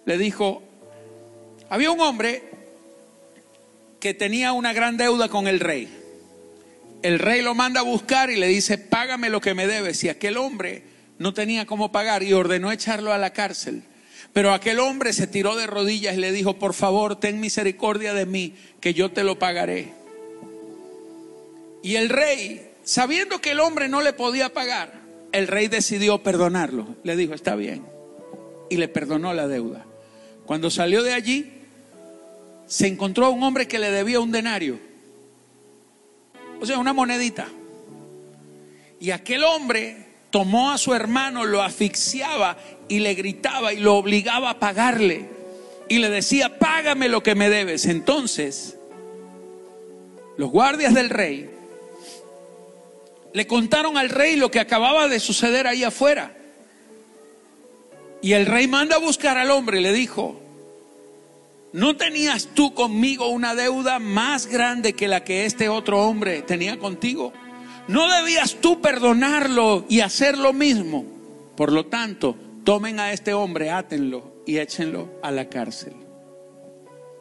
Le 0.06 0.18
dijo, 0.18 0.62
había 1.70 1.90
un 1.90 2.00
hombre 2.02 2.44
que 4.00 4.14
tenía 4.14 4.54
una 4.54 4.74
gran 4.74 4.96
deuda 4.96 5.28
con 5.28 5.48
el 5.48 5.60
rey. 5.60 5.90
El 7.02 7.18
rey 7.18 7.42
lo 7.42 7.56
manda 7.56 7.80
a 7.80 7.84
buscar 7.84 8.30
y 8.30 8.36
le 8.36 8.48
dice, 8.48 8.78
págame 8.78 9.30
lo 9.30 9.42
que 9.42 9.56
me 9.56 9.66
debes. 9.66 10.04
Y 10.04 10.10
aquel 10.10 10.38
hombre 10.38 10.84
no 11.18 11.34
tenía 11.34 11.66
cómo 11.66 11.92
pagar 11.92 12.22
y 12.22 12.34
ordenó 12.34 12.72
echarlo 12.72 13.12
a 13.12 13.18
la 13.18 13.34
cárcel. 13.34 13.84
Pero 14.34 14.54
aquel 14.54 14.80
hombre 14.80 15.14
se 15.14 15.26
tiró 15.26 15.56
de 15.56 15.66
rodillas 15.66 16.16
y 16.16 16.20
le 16.20 16.32
dijo, 16.32 16.60
por 16.60 16.76
favor, 16.76 17.20
ten 17.20 17.40
misericordia 17.40 18.14
de 18.14 18.28
mí, 18.28 18.54
que 18.80 18.94
yo 18.94 19.12
te 19.12 19.24
lo 19.24 19.40
pagaré. 19.40 19.94
Y 21.82 21.96
el 21.96 22.10
rey 22.10 22.69
Sabiendo 22.90 23.40
que 23.40 23.52
el 23.52 23.60
hombre 23.60 23.88
no 23.88 24.02
le 24.02 24.14
podía 24.14 24.52
pagar, 24.52 24.92
el 25.32 25.48
rey 25.48 25.68
decidió 25.68 26.24
perdonarlo. 26.24 26.96
Le 27.04 27.16
dijo, 27.16 27.36
está 27.36 27.56
bien. 27.56 27.86
Y 28.68 28.78
le 28.78 28.88
perdonó 28.88 29.32
la 29.32 29.48
deuda. 29.48 29.86
Cuando 30.48 30.72
salió 30.72 31.04
de 31.04 31.14
allí, 31.14 31.54
se 32.66 32.88
encontró 32.88 33.28
a 33.28 33.30
un 33.30 33.44
hombre 33.44 33.68
que 33.68 33.78
le 33.78 33.92
debía 33.92 34.20
un 34.20 34.32
denario. 34.32 34.80
O 36.60 36.66
sea, 36.66 36.80
una 36.80 36.92
monedita. 36.92 37.48
Y 39.00 39.12
aquel 39.12 39.44
hombre 39.44 40.08
tomó 40.32 40.72
a 40.72 40.80
su 40.80 40.96
hermano, 40.96 41.46
lo 41.46 41.62
asfixiaba 41.62 42.58
y 42.88 43.02
le 43.02 43.14
gritaba 43.14 43.72
y 43.72 43.78
lo 43.78 43.98
obligaba 43.98 44.50
a 44.50 44.60
pagarle. 44.60 45.30
Y 45.90 46.00
le 46.00 46.10
decía, 46.10 46.58
págame 46.58 47.08
lo 47.08 47.22
que 47.22 47.36
me 47.36 47.52
debes. 47.52 47.86
Entonces, 47.86 48.80
los 50.38 50.50
guardias 50.50 50.96
del 50.96 51.12
rey 51.12 51.59
le 53.34 53.48
contaron 53.48 53.98
al 53.98 54.10
rey 54.10 54.36
lo 54.36 54.52
que 54.52 54.60
acababa 54.60 55.08
de 55.08 55.20
suceder 55.20 55.68
ahí 55.68 55.84
afuera. 55.84 56.36
Y 58.22 58.34
el 58.34 58.46
rey 58.46 58.68
manda 58.68 58.96
a 58.96 59.00
buscar 59.00 59.38
al 59.38 59.52
hombre 59.52 59.80
y 59.80 59.84
le 59.84 59.94
dijo, 59.94 60.40
¿no 61.72 61.96
tenías 61.96 62.50
tú 62.54 62.74
conmigo 62.74 63.30
una 63.30 63.56
deuda 63.56 64.00
más 64.00 64.48
grande 64.48 64.94
que 64.94 65.08
la 65.08 65.24
que 65.24 65.46
este 65.46 65.70
otro 65.70 66.06
hombre 66.06 66.42
tenía 66.42 66.78
contigo? 66.80 67.32
¿No 67.88 68.12
debías 68.14 68.58
tú 68.62 68.82
perdonarlo 68.82 69.86
y 69.88 70.02
hacer 70.02 70.38
lo 70.38 70.54
mismo? 70.54 71.06
Por 71.56 71.72
lo 71.72 71.86
tanto, 71.86 72.36
tomen 72.64 73.00
a 73.00 73.14
este 73.14 73.34
hombre, 73.34 73.72
átenlo 73.72 74.44
y 74.46 74.58
échenlo 74.58 75.10
a 75.24 75.32
la 75.32 75.50
cárcel. 75.50 75.94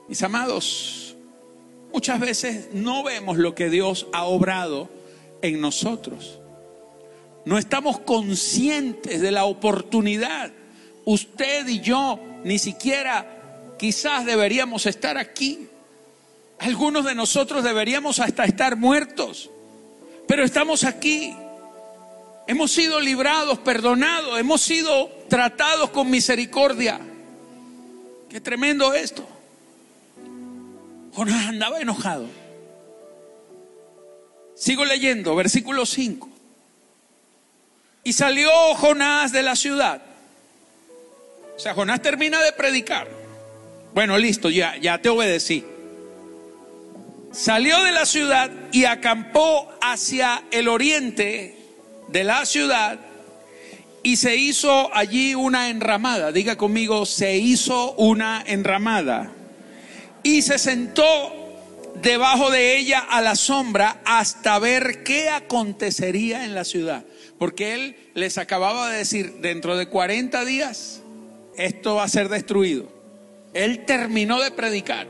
Mis 0.08 0.22
amados, 0.22 1.16
muchas 1.92 2.18
veces 2.18 2.68
no 2.72 3.02
vemos 3.04 3.38
lo 3.38 3.54
que 3.54 3.70
Dios 3.70 4.08
ha 4.12 4.24
obrado 4.24 4.97
en 5.42 5.60
nosotros. 5.60 6.38
No 7.44 7.58
estamos 7.58 8.00
conscientes 8.00 9.20
de 9.20 9.30
la 9.30 9.44
oportunidad. 9.44 10.50
Usted 11.04 11.66
y 11.66 11.80
yo 11.80 12.20
ni 12.44 12.58
siquiera 12.58 13.74
quizás 13.78 14.26
deberíamos 14.26 14.86
estar 14.86 15.16
aquí. 15.16 15.68
Algunos 16.58 17.04
de 17.04 17.14
nosotros 17.14 17.64
deberíamos 17.64 18.18
hasta 18.18 18.44
estar 18.44 18.76
muertos. 18.76 19.50
Pero 20.26 20.44
estamos 20.44 20.84
aquí. 20.84 21.34
Hemos 22.46 22.70
sido 22.70 23.00
librados, 23.00 23.58
perdonados, 23.58 24.38
hemos 24.38 24.60
sido 24.60 25.08
tratados 25.28 25.90
con 25.90 26.10
misericordia. 26.10 27.00
Qué 28.28 28.40
tremendo 28.40 28.92
esto. 28.94 29.26
Jonás 31.14 31.46
andaba 31.46 31.80
enojado. 31.80 32.26
Sigo 34.58 34.84
leyendo, 34.84 35.36
versículo 35.36 35.86
5. 35.86 36.28
Y 38.02 38.12
salió 38.12 38.50
Jonás 38.74 39.30
de 39.30 39.44
la 39.44 39.54
ciudad. 39.54 40.02
O 41.56 41.60
sea, 41.60 41.74
Jonás 41.74 42.02
termina 42.02 42.42
de 42.42 42.52
predicar. 42.52 43.08
Bueno, 43.94 44.18
listo, 44.18 44.50
ya, 44.50 44.76
ya 44.76 44.98
te 44.98 45.10
obedecí. 45.10 45.64
Salió 47.30 47.82
de 47.84 47.92
la 47.92 48.04
ciudad 48.04 48.50
y 48.72 48.84
acampó 48.84 49.70
hacia 49.80 50.42
el 50.50 50.66
oriente 50.66 51.56
de 52.08 52.24
la 52.24 52.44
ciudad 52.44 52.98
y 54.02 54.16
se 54.16 54.34
hizo 54.36 54.92
allí 54.92 55.36
una 55.36 55.68
enramada. 55.68 56.32
Diga 56.32 56.56
conmigo, 56.56 57.06
se 57.06 57.36
hizo 57.36 57.92
una 57.92 58.42
enramada. 58.44 59.30
Y 60.24 60.42
se 60.42 60.58
sentó 60.58 61.37
debajo 62.02 62.50
de 62.50 62.78
ella 62.78 63.00
a 63.00 63.20
la 63.20 63.36
sombra 63.36 64.00
hasta 64.04 64.58
ver 64.58 65.02
qué 65.04 65.28
acontecería 65.30 66.44
en 66.44 66.54
la 66.54 66.64
ciudad. 66.64 67.04
Porque 67.38 67.74
él 67.74 67.96
les 68.14 68.38
acababa 68.38 68.90
de 68.90 68.98
decir, 68.98 69.34
dentro 69.40 69.76
de 69.76 69.88
40 69.88 70.44
días, 70.44 71.02
esto 71.56 71.96
va 71.96 72.04
a 72.04 72.08
ser 72.08 72.28
destruido. 72.28 72.88
Él 73.54 73.84
terminó 73.84 74.40
de 74.40 74.50
predicar, 74.50 75.06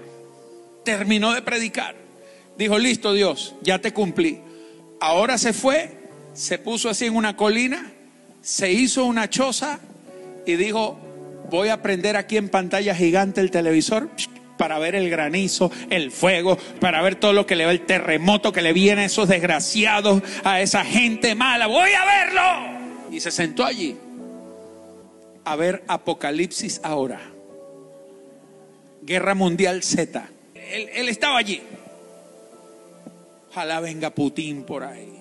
terminó 0.85 1.33
de 1.33 1.43
predicar. 1.43 1.97
Dijo, 2.57 2.79
listo 2.79 3.13
Dios, 3.13 3.55
ya 3.63 3.81
te 3.81 3.93
cumplí. 3.93 4.41
Ahora 5.01 5.39
se 5.39 5.53
fue, 5.53 5.97
se 6.35 6.59
puso 6.59 6.89
así 6.89 7.07
en 7.07 7.17
una 7.17 7.37
colina, 7.37 7.93
se 8.43 8.73
hizo 8.73 9.05
una 9.05 9.31
choza 9.31 9.81
y 10.47 10.57
dijo, 10.57 10.99
voy 11.51 11.69
a 11.69 11.83
prender 11.83 12.17
aquí 12.17 12.37
en 12.37 12.49
pantalla 12.49 12.95
gigante 12.95 13.41
el 13.41 13.51
televisor 13.51 14.11
para 14.59 14.79
ver 14.79 14.95
el 14.95 15.09
granizo, 15.09 15.71
el 15.89 16.11
fuego, 16.11 16.59
para 16.81 17.01
ver 17.01 17.15
todo 17.15 17.33
lo 17.33 17.47
que 17.47 17.57
le 17.57 17.65
va 17.65 17.71
el 17.71 17.87
terremoto 17.87 18.53
que 18.53 18.61
le 18.61 18.75
viene 18.75 19.03
a 19.03 19.05
esos 19.07 19.29
desgraciados, 19.29 20.23
a 20.45 20.61
esa 20.61 20.85
gente 20.85 21.35
mala. 21.35 21.67
Voy 21.67 21.91
a 21.93 22.05
verlo. 22.05 23.11
Y 23.11 23.21
se 23.21 23.31
sentó 23.31 23.65
allí 23.65 23.97
a 25.45 25.57
ver 25.57 25.83
Apocalipsis 25.89 26.81
ahora. 26.83 27.21
Guerra 29.01 29.35
Mundial 29.35 29.83
Z. 29.83 30.29
Él, 30.55 30.91
él 30.93 31.09
estaba 31.09 31.39
allí. 31.39 31.63
Ojalá 33.51 33.81
venga 33.81 34.11
Putin 34.11 34.65
por 34.65 34.85
ahí. 34.85 35.15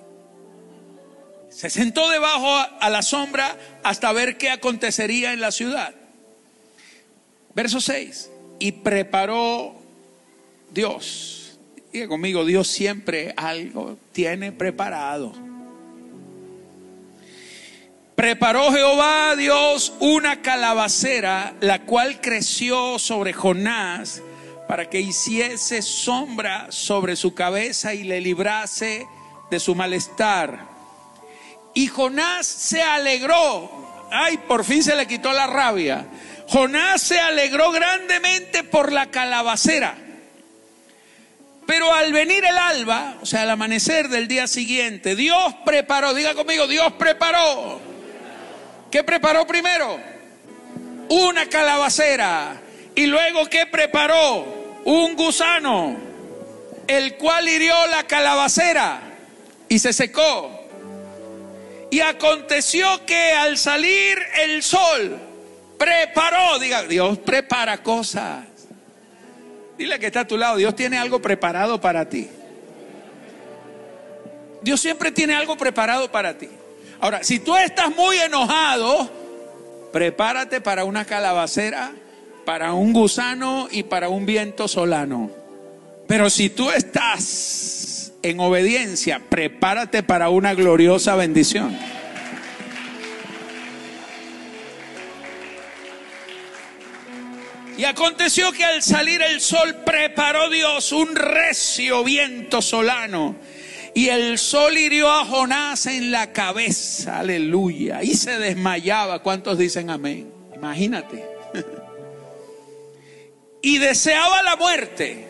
Se 1.49 1.69
sentó 1.69 2.09
debajo 2.09 2.49
a 2.79 2.89
la 2.89 3.01
sombra 3.01 3.57
hasta 3.83 4.11
ver 4.11 4.37
qué 4.37 4.49
acontecería 4.49 5.31
en 5.31 5.39
la 5.39 5.51
ciudad. 5.51 5.95
Verso 7.55 7.79
6 7.79 8.31
y 8.59 8.71
preparó 8.71 9.75
Dios. 10.71 11.59
Diga 11.91 12.07
conmigo, 12.07 12.45
Dios 12.45 12.67
siempre 12.67 13.33
algo 13.37 13.97
tiene 14.11 14.51
preparado. 14.51 15.33
Preparó 18.15 18.71
Jehová 18.71 19.35
Dios 19.35 19.93
una 19.99 20.41
calabacera, 20.41 21.53
la 21.61 21.83
cual 21.83 22.19
creció 22.19 22.97
sobre 22.97 23.31
Jonás 23.31 24.23
para 24.67 24.89
que 24.89 24.99
hiciese 24.99 25.81
sombra 25.81 26.67
sobre 26.71 27.15
su 27.15 27.33
cabeza 27.33 27.93
y 27.93 28.03
le 28.03 28.19
librase 28.19 29.07
de 29.49 29.59
su 29.59 29.75
malestar. 29.75 30.67
Y 31.73 31.87
Jonás 31.87 32.47
se 32.47 32.81
alegró. 32.81 33.71
Ay, 34.11 34.37
por 34.47 34.63
fin 34.63 34.83
se 34.83 34.95
le 34.95 35.05
quitó 35.05 35.31
la 35.31 35.47
rabia 35.47 36.07
Jonás 36.47 37.01
se 37.01 37.19
alegró 37.19 37.71
grandemente 37.71 38.63
por 38.63 38.93
la 38.93 39.11
calabacera. 39.11 39.95
Pero 41.65 41.93
al 41.93 42.13
venir 42.13 42.45
el 42.45 42.57
alba, 42.57 43.17
o 43.21 43.25
sea, 43.25 43.41
al 43.41 43.49
amanecer 43.49 44.07
del 44.07 44.29
día 44.29 44.47
siguiente, 44.47 45.17
Dios 45.17 45.53
preparó, 45.65 46.13
diga 46.13 46.33
conmigo, 46.33 46.65
Dios 46.65 46.93
preparó. 46.93 47.81
¿Qué 48.89 49.03
preparó 49.03 49.45
primero? 49.45 49.99
Una 51.09 51.47
calabacera. 51.47 52.61
Y 52.95 53.05
luego, 53.05 53.47
¿qué 53.47 53.65
preparó? 53.65 54.81
Un 54.85 55.17
gusano, 55.17 55.97
el 56.87 57.15
cual 57.17 57.49
hirió 57.49 57.75
la 57.87 58.03
calabacera 58.03 59.01
y 59.67 59.79
se 59.79 59.91
secó. 59.91 60.65
Y 61.91 61.99
aconteció 61.99 63.05
que 63.05 63.33
al 63.33 63.57
salir 63.57 64.17
el 64.43 64.63
sol, 64.63 65.26
preparó, 65.77 66.59
diga, 66.59 66.83
Dios 66.83 67.17
prepara 67.19 67.77
cosas. 67.77 68.45
Dile 69.77 69.99
que 69.99 70.07
está 70.07 70.21
a 70.21 70.27
tu 70.27 70.37
lado, 70.37 70.57
Dios 70.57 70.75
tiene 70.75 70.97
algo 70.97 71.21
preparado 71.21 71.79
para 71.79 72.09
ti. 72.09 72.29
Dios 74.61 74.81
siempre 74.81 75.11
tiene 75.11 75.35
algo 75.35 75.55
preparado 75.55 76.11
para 76.11 76.37
ti. 76.37 76.49
Ahora, 76.99 77.23
si 77.23 77.39
tú 77.39 77.55
estás 77.55 77.95
muy 77.95 78.17
enojado, 78.17 79.09
prepárate 79.93 80.61
para 80.61 80.83
una 80.83 81.05
calabacera, 81.05 81.91
para 82.43 82.73
un 82.73 82.91
gusano 82.91 83.67
y 83.71 83.83
para 83.83 84.09
un 84.09 84.25
viento 84.25 84.67
solano. 84.67 85.29
Pero 86.07 86.29
si 86.29 86.49
tú 86.49 86.71
estás 86.71 88.13
en 88.23 88.39
obediencia, 88.39 89.21
prepárate 89.29 90.01
para 90.01 90.29
una 90.29 90.53
gloriosa 90.53 91.15
bendición. 91.15 91.77
Y 97.77 97.85
aconteció 97.85 98.51
que 98.51 98.65
al 98.65 98.81
salir 98.81 99.21
el 99.21 99.39
sol 99.39 99.75
preparó 99.85 100.49
Dios 100.49 100.91
un 100.91 101.15
recio 101.15 102.03
viento 102.03 102.59
solano. 102.59 103.35
Y 103.93 104.09
el 104.09 104.39
sol 104.39 104.75
hirió 104.77 105.11
a 105.11 105.25
Jonás 105.25 105.85
en 105.85 106.11
la 106.11 106.33
cabeza, 106.33 107.19
aleluya. 107.19 108.01
Y 108.01 108.15
se 108.15 108.39
desmayaba. 108.39 109.21
¿Cuántos 109.21 109.59
dicen 109.59 109.91
amén? 109.91 110.31
Imagínate. 110.55 111.23
y 113.61 113.77
deseaba 113.77 114.41
la 114.41 114.55
muerte, 114.55 115.27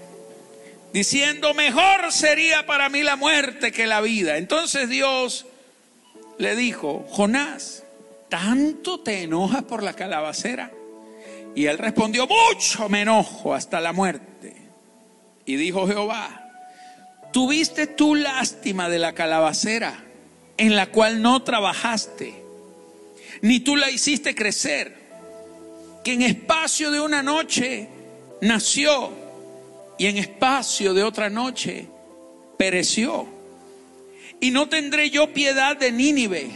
diciendo, 0.93 1.53
mejor 1.53 2.13
sería 2.13 2.65
para 2.65 2.87
mí 2.87 3.03
la 3.03 3.17
muerte 3.17 3.73
que 3.73 3.87
la 3.87 3.99
vida. 3.99 4.37
Entonces 4.37 4.87
Dios 4.87 5.47
le 6.37 6.55
dijo, 6.55 7.05
Jonás, 7.09 7.83
¿tanto 8.29 9.01
te 9.01 9.23
enojas 9.23 9.63
por 9.63 9.83
la 9.83 9.93
calabacera? 9.93 10.71
Y 11.55 11.65
él 11.65 11.77
respondió, 11.77 12.27
mucho 12.27 12.87
me 12.89 13.01
enojo 13.01 13.53
hasta 13.53 13.79
la 13.81 13.93
muerte. 13.93 14.55
Y 15.45 15.55
dijo 15.55 15.87
Jehová, 15.87 16.51
tuviste 17.31 17.87
tú 17.87 18.15
lástima 18.15 18.89
de 18.89 18.99
la 18.99 19.13
calabacera 19.13 20.03
en 20.57 20.75
la 20.75 20.87
cual 20.87 21.21
no 21.21 21.43
trabajaste, 21.43 22.33
ni 23.41 23.59
tú 23.59 23.75
la 23.75 23.89
hiciste 23.91 24.35
crecer, 24.35 24.95
que 26.03 26.13
en 26.13 26.23
espacio 26.23 26.91
de 26.91 26.99
una 26.99 27.21
noche 27.21 27.87
nació 28.41 29.11
y 29.97 30.07
en 30.07 30.17
espacio 30.17 30.93
de 30.93 31.03
otra 31.03 31.29
noche 31.29 31.87
pereció. 32.57 33.27
Y 34.39 34.51
no 34.51 34.69
tendré 34.69 35.09
yo 35.09 35.33
piedad 35.33 35.77
de 35.77 35.91
Nínive, 35.91 36.49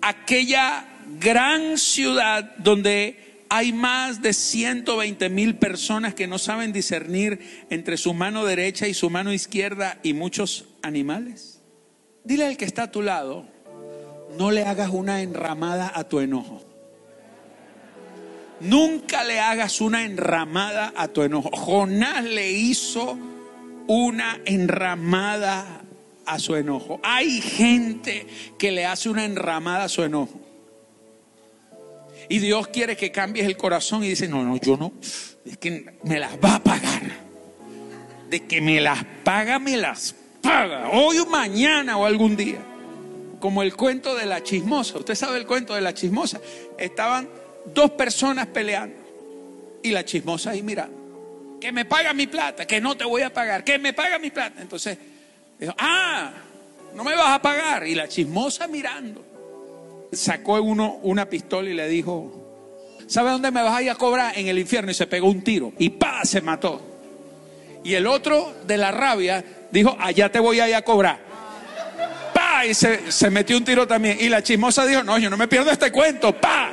aquella 0.00 0.86
gran 1.18 1.78
ciudad 1.78 2.56
donde 2.58 3.29
hay 3.50 3.72
más 3.72 4.22
de 4.22 4.32
120 4.32 5.28
mil 5.28 5.56
personas 5.56 6.14
que 6.14 6.28
no 6.28 6.38
saben 6.38 6.72
discernir 6.72 7.66
entre 7.68 7.96
su 7.96 8.14
mano 8.14 8.44
derecha 8.44 8.86
y 8.86 8.94
su 8.94 9.10
mano 9.10 9.32
izquierda 9.32 9.98
y 10.04 10.14
muchos 10.14 10.66
animales. 10.82 11.60
Dile 12.22 12.46
al 12.46 12.56
que 12.56 12.64
está 12.64 12.84
a 12.84 12.90
tu 12.92 13.02
lado, 13.02 13.48
no 14.38 14.52
le 14.52 14.64
hagas 14.64 14.90
una 14.90 15.20
enramada 15.20 15.90
a 15.92 16.04
tu 16.04 16.20
enojo. 16.20 16.64
Nunca 18.60 19.24
le 19.24 19.40
hagas 19.40 19.80
una 19.80 20.04
enramada 20.04 20.92
a 20.96 21.08
tu 21.08 21.22
enojo. 21.22 21.50
Jonás 21.50 22.22
le 22.22 22.52
hizo 22.52 23.18
una 23.88 24.38
enramada 24.44 25.82
a 26.24 26.38
su 26.38 26.54
enojo. 26.54 27.00
Hay 27.02 27.40
gente 27.40 28.28
que 28.60 28.70
le 28.70 28.86
hace 28.86 29.08
una 29.08 29.24
enramada 29.24 29.84
a 29.84 29.88
su 29.88 30.04
enojo. 30.04 30.49
Y 32.30 32.38
Dios 32.38 32.68
quiere 32.68 32.96
que 32.96 33.10
cambies 33.10 33.44
el 33.44 33.56
corazón 33.56 34.04
y 34.04 34.08
dice, 34.10 34.28
no, 34.28 34.44
no, 34.44 34.56
yo 34.56 34.76
no, 34.76 34.92
es 35.44 35.58
que 35.58 35.84
me 36.04 36.16
las 36.20 36.34
va 36.34 36.54
a 36.54 36.62
pagar. 36.62 37.02
De 38.28 38.46
que 38.46 38.60
me 38.60 38.80
las 38.80 39.04
paga, 39.24 39.58
me 39.58 39.76
las 39.76 40.14
paga. 40.40 40.90
Hoy 40.90 41.18
o 41.18 41.26
mañana 41.26 41.96
o 41.96 42.06
algún 42.06 42.36
día. 42.36 42.60
Como 43.40 43.64
el 43.64 43.74
cuento 43.74 44.14
de 44.14 44.26
la 44.26 44.44
chismosa. 44.44 44.98
Usted 44.98 45.16
sabe 45.16 45.38
el 45.38 45.46
cuento 45.46 45.74
de 45.74 45.80
la 45.80 45.92
chismosa. 45.92 46.40
Estaban 46.78 47.28
dos 47.74 47.90
personas 47.90 48.46
peleando. 48.46 48.94
Y 49.82 49.90
la 49.90 50.04
chismosa 50.04 50.50
ahí 50.50 50.62
mira, 50.62 50.88
que 51.60 51.72
me 51.72 51.84
paga 51.84 52.14
mi 52.14 52.28
plata, 52.28 52.64
que 52.64 52.80
no 52.80 52.96
te 52.96 53.04
voy 53.04 53.22
a 53.22 53.34
pagar, 53.34 53.64
que 53.64 53.76
me 53.80 53.92
paga 53.92 54.20
mi 54.20 54.30
plata. 54.30 54.62
Entonces, 54.62 54.96
dijo, 55.58 55.74
ah, 55.76 56.32
no 56.94 57.02
me 57.02 57.16
vas 57.16 57.30
a 57.30 57.42
pagar. 57.42 57.88
Y 57.88 57.96
la 57.96 58.06
chismosa 58.06 58.68
mirando 58.68 59.29
sacó 60.12 60.60
uno 60.60 60.98
una 61.02 61.26
pistola 61.28 61.70
y 61.70 61.74
le 61.74 61.88
dijo, 61.88 62.32
¿sabe 63.06 63.30
dónde 63.30 63.50
me 63.50 63.62
vas 63.62 63.74
a 63.74 63.82
ir 63.82 63.90
a 63.90 63.94
cobrar? 63.94 64.36
En 64.38 64.48
el 64.48 64.58
infierno. 64.58 64.90
Y 64.90 64.94
se 64.94 65.06
pegó 65.06 65.28
un 65.28 65.42
tiro. 65.42 65.72
Y 65.78 65.90
pa, 65.90 66.24
se 66.24 66.40
mató. 66.40 66.80
Y 67.82 67.94
el 67.94 68.06
otro, 68.06 68.54
de 68.66 68.76
la 68.76 68.90
rabia, 68.90 69.44
dijo, 69.70 69.96
allá 69.98 70.30
te 70.30 70.38
voy 70.38 70.60
a 70.60 70.68
ir 70.68 70.74
a 70.74 70.82
cobrar. 70.82 71.18
Pa, 72.34 72.66
y 72.66 72.74
se, 72.74 73.10
se 73.10 73.30
metió 73.30 73.56
un 73.56 73.64
tiro 73.64 73.86
también. 73.86 74.18
Y 74.20 74.28
la 74.28 74.42
chismosa 74.42 74.84
dijo, 74.86 75.02
no, 75.02 75.18
yo 75.18 75.30
no 75.30 75.36
me 75.36 75.48
pierdo 75.48 75.70
este 75.70 75.90
cuento. 75.90 76.38
Pa. 76.38 76.70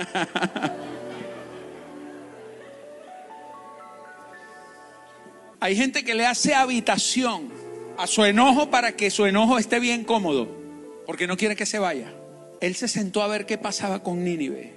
Hay 5.62 5.76
gente 5.76 6.02
que 6.02 6.14
le 6.14 6.26
hace 6.26 6.54
habitación 6.54 7.59
a 8.00 8.06
su 8.06 8.24
enojo 8.24 8.70
para 8.70 8.92
que 8.92 9.10
su 9.10 9.26
enojo 9.26 9.58
esté 9.58 9.78
bien 9.78 10.04
cómodo, 10.04 10.48
porque 11.04 11.26
no 11.26 11.36
quiere 11.36 11.54
que 11.54 11.66
se 11.66 11.78
vaya. 11.78 12.10
Él 12.62 12.74
se 12.74 12.88
sentó 12.88 13.22
a 13.22 13.28
ver 13.28 13.44
qué 13.44 13.58
pasaba 13.58 14.02
con 14.02 14.24
Nínive 14.24 14.72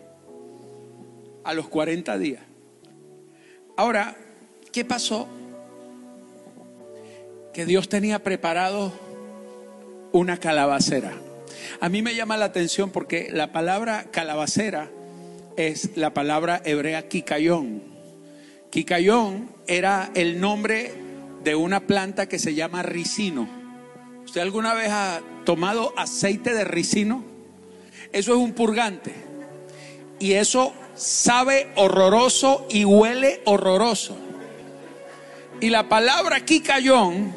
a 1.46 1.54
los 1.54 1.70
40 1.70 2.18
días. 2.18 2.42
Ahora, 3.78 4.18
¿qué 4.74 4.84
pasó? 4.84 5.30
Que 7.54 7.66
Dios 7.66 7.88
tenía 7.88 8.22
preparado 8.24 8.92
una 10.12 10.36
calabacera. 10.36 11.14
A 11.80 11.88
mí 11.88 12.02
me 12.02 12.16
llama 12.16 12.36
la 12.36 12.46
atención 12.46 12.90
porque 12.90 13.30
la 13.32 13.54
palabra 13.54 14.04
calabacera 14.12 14.92
es 15.56 15.96
la 15.96 16.14
palabra 16.14 16.62
hebrea 16.66 17.08
kikayón. 17.08 17.84
Kikayón 18.70 19.50
era 19.66 20.12
el 20.14 20.42
nombre 20.42 21.03
de 21.44 21.56
una 21.56 21.82
planta 21.82 22.28
que 22.28 22.40
se 22.40 22.56
llama 22.56 22.84
ricino. 22.84 23.48
¿Usted 24.24 24.42
alguna 24.42 24.74
vez 24.74 24.90
ha 24.90 25.22
tomado 25.46 25.94
aceite 25.98 26.54
de 26.54 26.64
ricino? 26.64 27.24
Eso 28.12 28.34
es 28.34 28.38
un 28.38 28.54
purgante. 28.54 29.14
Y 30.20 30.34
eso 30.34 30.74
sabe 30.96 31.72
horroroso 31.76 32.66
y 32.70 32.86
huele 32.86 33.42
horroroso. 33.46 34.18
Y 35.60 35.70
la 35.70 35.90
palabra 35.90 36.46
quicayón 36.46 37.36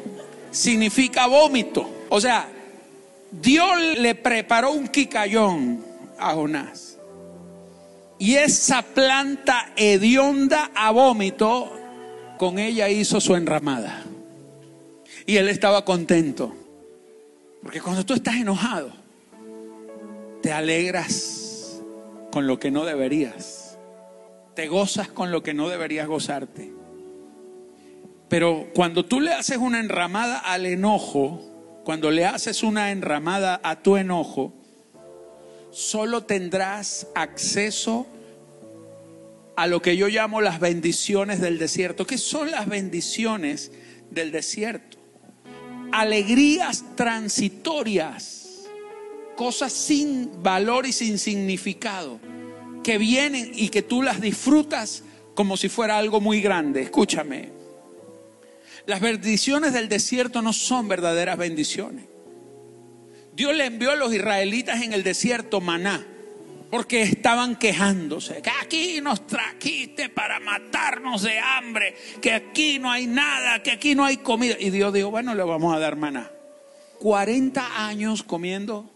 significa 0.51 1.27
vómito. 1.27 1.89
O 2.09 2.21
sea, 2.21 2.47
Dios 3.31 3.69
le 3.97 4.15
preparó 4.15 4.71
un 4.71 4.87
quicayón 4.87 5.83
a 6.17 6.33
Jonás. 6.33 6.97
Y 8.19 8.35
esa 8.35 8.81
planta 8.81 9.73
hedionda 9.75 10.71
a 10.73 10.91
vómito 10.91 11.71
con 12.37 12.59
ella 12.59 12.89
hizo 12.89 13.19
su 13.19 13.35
enramada. 13.35 14.03
Y 15.25 15.37
él 15.37 15.49
estaba 15.49 15.83
contento. 15.83 16.53
Porque 17.61 17.81
cuando 17.81 18.05
tú 18.05 18.13
estás 18.13 18.35
enojado, 18.35 18.91
te 20.41 20.53
alegras 20.53 21.81
con 22.31 22.47
lo 22.47 22.59
que 22.59 22.71
no 22.71 22.85
deberías. 22.85 23.77
Te 24.55 24.67
gozas 24.67 25.09
con 25.09 25.31
lo 25.31 25.43
que 25.43 25.53
no 25.53 25.69
deberías 25.69 26.07
gozarte. 26.07 26.71
Pero 28.29 28.67
cuando 28.73 29.05
tú 29.05 29.21
le 29.21 29.33
haces 29.33 29.57
una 29.57 29.79
enramada 29.79 30.37
al 30.37 30.65
enojo, 30.65 31.41
cuando 31.83 32.11
le 32.11 32.25
haces 32.25 32.63
una 32.63 32.91
enramada 32.91 33.59
a 33.63 33.81
tu 33.81 33.97
enojo, 33.97 34.53
solo 35.71 36.23
tendrás 36.23 37.07
acceso 37.15 38.07
a 39.57 39.65
lo 39.65 39.81
que 39.81 39.97
yo 39.97 40.07
llamo 40.07 40.39
las 40.39 40.59
bendiciones 40.59 41.41
del 41.41 41.57
desierto. 41.57 42.05
¿Qué 42.05 42.19
son 42.19 42.51
las 42.51 42.67
bendiciones 42.67 43.71
del 44.11 44.31
desierto? 44.31 44.99
Alegrías 45.91 46.85
transitorias 46.95 48.67
cosas 49.35 49.73
sin 49.73 50.43
valor 50.43 50.85
y 50.85 50.93
sin 50.93 51.17
significado, 51.17 52.19
que 52.83 52.99
vienen 52.99 53.51
y 53.55 53.69
que 53.69 53.81
tú 53.81 54.03
las 54.03 54.21
disfrutas 54.21 55.03
como 55.33 55.57
si 55.57 55.69
fuera 55.69 55.97
algo 55.97 56.21
muy 56.21 56.39
grande. 56.39 56.83
Escúchame, 56.83 57.49
las 58.85 59.01
bendiciones 59.01 59.73
del 59.73 59.89
desierto 59.89 60.43
no 60.43 60.53
son 60.53 60.87
verdaderas 60.87 61.37
bendiciones. 61.37 62.05
Dios 63.33 63.55
le 63.55 63.65
envió 63.65 63.89
a 63.89 63.95
los 63.95 64.13
israelitas 64.13 64.83
en 64.83 64.93
el 64.93 65.01
desierto 65.01 65.61
maná 65.61 66.05
porque 66.69 67.01
estaban 67.01 67.55
quejándose, 67.55 68.41
que 68.41 68.51
aquí 68.61 68.99
nos 69.01 69.25
trajiste 69.25 70.09
para 70.09 70.39
matarnos 70.39 71.23
de 71.23 71.39
hambre, 71.39 71.95
que 72.21 72.33
aquí 72.33 72.79
no 72.79 72.91
hay 72.91 73.07
nada, 73.07 73.63
que 73.63 73.71
aquí 73.71 73.95
no 73.95 74.03
hay 74.03 74.17
comida. 74.17 74.55
Y 74.59 74.69
Dios 74.69 74.93
dijo, 74.93 75.09
bueno, 75.09 75.33
le 75.33 75.43
vamos 75.43 75.75
a 75.75 75.79
dar 75.79 75.95
maná. 75.95 76.29
40 76.99 77.87
años 77.87 78.23
comiendo 78.23 78.91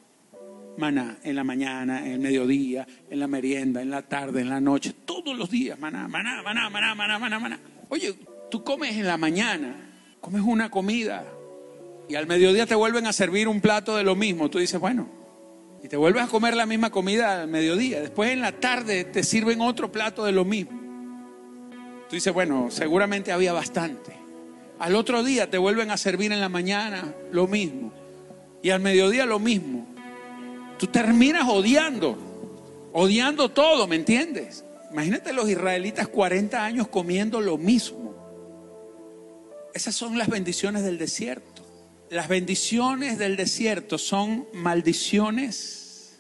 maná 0.78 1.18
en 1.24 1.36
la 1.36 1.44
mañana, 1.44 2.06
en 2.06 2.14
el 2.14 2.20
mediodía, 2.20 2.88
en 3.10 3.20
la 3.20 3.28
merienda, 3.28 3.82
en 3.82 3.90
la 3.90 4.02
tarde, 4.02 4.42
en 4.42 4.50
la 4.50 4.60
noche, 4.60 4.94
todos 5.06 5.38
los 5.38 5.50
días, 5.50 5.80
maná, 5.80 6.08
maná, 6.08 6.42
maná, 6.42 6.70
maná, 6.70 6.96
maná, 6.96 7.20
maná, 7.20 7.40
maná. 7.40 7.60
Oye, 7.90 8.16
tú 8.50 8.64
comes 8.64 8.96
en 8.96 9.06
la 9.06 9.18
mañana, 9.18 9.76
comes 10.20 10.42
una 10.42 10.70
comida 10.70 11.26
y 12.10 12.16
al 12.16 12.28
mediodía 12.28 12.66
te 12.66 12.76
vuelven 12.76 13.08
a 13.08 13.14
servir 13.14 13.48
un 13.48 13.62
plato 13.62 13.96
de 13.96 14.04
lo 14.04 14.16
mismo. 14.16 14.50
Tú 14.50 14.60
dices, 14.60 14.80
bueno, 14.80 15.21
y 15.84 15.88
te 15.88 15.98
vuelves 15.98 16.24
a 16.24 16.28
comer 16.28 16.56
la 16.56 16.66
misma 16.66 16.92
comida 16.92 17.42
al 17.42 17.48
mediodía. 17.48 18.02
Después 18.02 18.32
en 18.32 18.42
la 18.42 18.52
tarde 18.52 19.04
te 19.04 19.24
sirven 19.24 19.62
otro 19.62 19.92
plato 19.92 20.24
de 20.24 20.32
lo 20.32 20.46
mismo. 20.46 20.80
Tú 22.10 22.16
dices, 22.16 22.34
bueno, 22.34 22.70
seguramente 22.70 23.32
había 23.32 23.54
bastante. 23.54 24.16
Al 24.80 24.96
otro 24.96 25.24
día 25.24 25.50
te 25.50 25.58
vuelven 25.58 25.92
a 25.92 25.98
servir 25.98 26.32
en 26.32 26.40
la 26.40 26.50
mañana 26.50 27.14
lo 27.32 27.48
mismo. 27.48 27.92
Y 28.62 28.70
al 28.70 28.80
mediodía 28.80 29.26
lo 29.26 29.40
mismo. 29.40 29.88
Tú 30.78 30.88
terminas 30.88 31.48
odiando, 31.48 32.18
odiando 32.92 33.50
todo, 33.50 33.88
¿me 33.88 33.96
entiendes? 33.96 34.66
Imagínate 34.92 35.34
los 35.34 35.50
israelitas 35.50 36.08
40 36.08 36.64
años 36.64 36.88
comiendo 36.88 37.40
lo 37.40 37.58
mismo. 37.58 38.14
Esas 39.74 39.96
son 39.96 40.18
las 40.18 40.28
bendiciones 40.28 40.84
del 40.84 40.98
desierto. 40.98 41.51
Las 42.12 42.28
bendiciones 42.28 43.18
del 43.18 43.38
desierto 43.38 43.98
son 43.98 44.46
maldiciones 44.52 46.20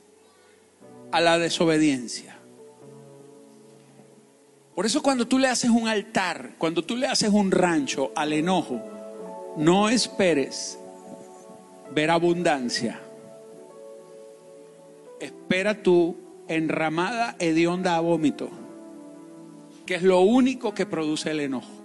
a 1.11 1.19
la 1.19 1.37
desobediencia. 1.37 2.37
Por 4.73 4.85
eso 4.85 5.03
cuando 5.03 5.27
tú 5.27 5.37
le 5.37 5.49
haces 5.49 5.69
un 5.69 5.89
altar, 5.89 6.51
cuando 6.57 6.85
tú 6.85 6.95
le 6.95 7.07
haces 7.07 7.27
un 7.31 7.51
rancho 7.51 8.13
al 8.15 8.31
enojo, 8.31 8.81
no 9.57 9.89
esperes 9.89 10.79
ver 11.93 12.09
abundancia. 12.09 12.97
Espera 15.19 15.83
tu 15.83 16.15
enramada 16.47 17.35
hedionda 17.37 17.97
a 17.97 17.99
vómito, 17.99 18.49
que 19.85 19.95
es 19.95 20.03
lo 20.03 20.21
único 20.21 20.73
que 20.73 20.85
produce 20.85 21.31
el 21.31 21.41
enojo. 21.41 21.83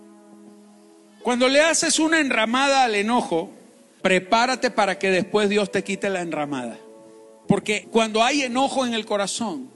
Cuando 1.25 1.49
le 1.49 1.61
haces 1.61 1.99
una 1.99 2.21
enramada 2.21 2.85
al 2.85 2.95
enojo, 2.95 3.56
prepárate 4.07 4.71
para 4.71 5.01
que 5.01 5.11
después 5.11 5.49
Dios 5.49 5.73
te 5.73 5.83
quite 5.83 6.09
la 6.11 6.21
enramada. 6.21 6.79
Porque 7.49 7.88
cuando 7.90 8.23
hay 8.23 8.42
enojo 8.42 8.87
en 8.87 8.95
el 8.95 9.05
corazón, 9.05 9.69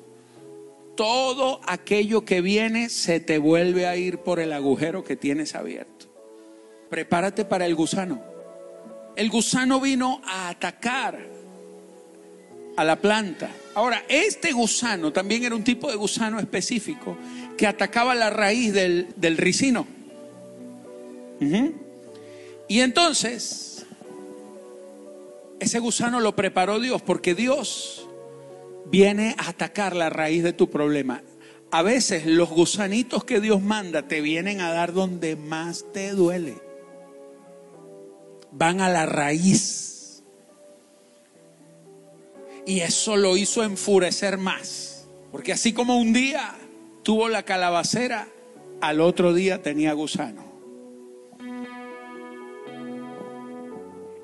todo 0.96 1.60
aquello 1.66 2.24
que 2.24 2.40
viene 2.40 2.90
se 2.90 3.18
te 3.18 3.38
vuelve 3.38 3.88
a 3.88 3.96
ir 3.96 4.18
por 4.18 4.38
el 4.38 4.52
agujero 4.52 5.02
que 5.02 5.16
tienes 5.16 5.56
abierto. 5.56 6.06
Prepárate 6.88 7.44
para 7.44 7.66
el 7.66 7.74
gusano. 7.74 8.22
El 9.16 9.30
gusano 9.30 9.80
vino 9.80 10.22
a 10.24 10.48
atacar 10.48 11.18
a 12.76 12.84
la 12.84 13.00
planta. 13.00 13.50
Ahora, 13.74 14.04
este 14.08 14.52
gusano 14.52 15.12
también 15.12 15.42
era 15.42 15.56
un 15.56 15.64
tipo 15.64 15.90
de 15.90 15.96
gusano 15.96 16.38
específico 16.38 17.18
que 17.56 17.66
atacaba 17.66 18.14
la 18.14 18.30
raíz 18.30 18.72
del, 18.72 19.36
ricino. 19.36 19.88
Y 22.68 22.78
entonces, 22.78 23.69
ese 25.60 25.78
gusano 25.78 26.20
lo 26.20 26.34
preparó 26.34 26.80
Dios 26.80 27.02
porque 27.02 27.34
Dios 27.34 28.08
viene 28.86 29.36
a 29.38 29.50
atacar 29.50 29.94
la 29.94 30.10
raíz 30.10 30.42
de 30.42 30.54
tu 30.54 30.70
problema. 30.70 31.22
A 31.70 31.82
veces 31.82 32.26
los 32.26 32.48
gusanitos 32.48 33.24
que 33.24 33.40
Dios 33.40 33.62
manda 33.62 34.08
te 34.08 34.22
vienen 34.22 34.60
a 34.60 34.72
dar 34.72 34.92
donde 34.92 35.36
más 35.36 35.84
te 35.92 36.12
duele. 36.12 36.56
Van 38.50 38.80
a 38.80 38.88
la 38.88 39.06
raíz. 39.06 40.24
Y 42.66 42.80
eso 42.80 43.16
lo 43.16 43.36
hizo 43.36 43.62
enfurecer 43.62 44.38
más. 44.38 45.06
Porque 45.30 45.52
así 45.52 45.72
como 45.72 45.98
un 45.98 46.12
día 46.12 46.56
tuvo 47.04 47.28
la 47.28 47.44
calabacera, 47.44 48.28
al 48.80 49.00
otro 49.00 49.32
día 49.34 49.62
tenía 49.62 49.92
gusano. 49.92 50.50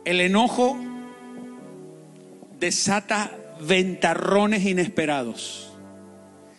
El 0.04 0.20
enojo 0.20 0.78
desata 2.58 3.32
ventarrones 3.60 4.64
inesperados. 4.64 5.72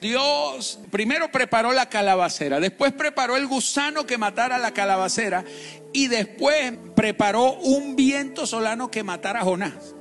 Dios 0.02 0.80
primero 0.92 1.32
preparó 1.32 1.74
la 1.74 1.90
calabacera, 1.90 2.60
después 2.60 2.94
preparó 2.94 3.36
el 3.36 3.48
gusano 3.48 4.06
que 4.06 4.18
matara 4.18 4.60
la 4.60 4.72
calabacera 4.72 5.44
y 5.92 6.08
después 6.08 6.74
preparó 6.96 7.54
un 7.54 7.96
viento 7.96 8.46
solano 8.46 8.92
que 8.92 9.04
matara 9.04 9.42
a 9.42 9.44
Jonás. 9.44 9.96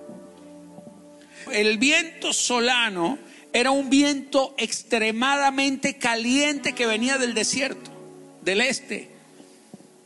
El 1.50 1.78
viento 1.78 2.32
solano 2.34 3.18
era 3.52 3.70
un 3.70 3.88
viento 3.88 4.54
extremadamente 4.58 5.96
caliente 5.96 6.74
que 6.74 6.86
venía 6.86 7.16
del 7.16 7.32
desierto, 7.32 7.90
del 8.42 8.60
este. 8.60 9.10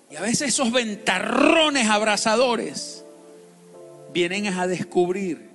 Y 0.09 0.17
a 0.17 0.21
veces 0.21 0.49
esos 0.49 0.71
ventarrones 0.71 1.89
abrasadores 1.89 3.05
vienen 4.13 4.47
a 4.47 4.69
descubrir 4.69 5.50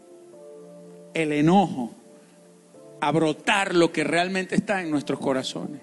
el 1.16 1.32
enojo, 1.32 1.92
a 3.02 3.12
brotar 3.12 3.74
lo 3.74 3.92
que 3.92 4.04
realmente 4.04 4.56
está 4.56 4.82
en 4.82 4.92
nuestros 4.92 5.20
corazones. 5.20 5.82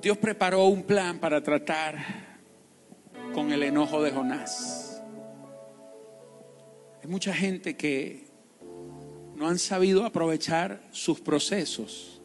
Dios 0.00 0.16
preparó 0.16 0.66
un 0.66 0.84
plan 0.84 1.18
para 1.18 1.42
tratar 1.42 1.96
con 3.34 3.52
el 3.52 3.62
enojo 3.62 4.02
de 4.02 4.12
Jonás. 4.12 5.02
Hay 7.02 7.10
mucha 7.10 7.34
gente 7.34 7.76
que 7.76 8.28
no 9.34 9.48
han 9.48 9.58
sabido 9.58 10.04
aprovechar 10.04 10.80
sus 10.92 11.20
procesos 11.20 12.22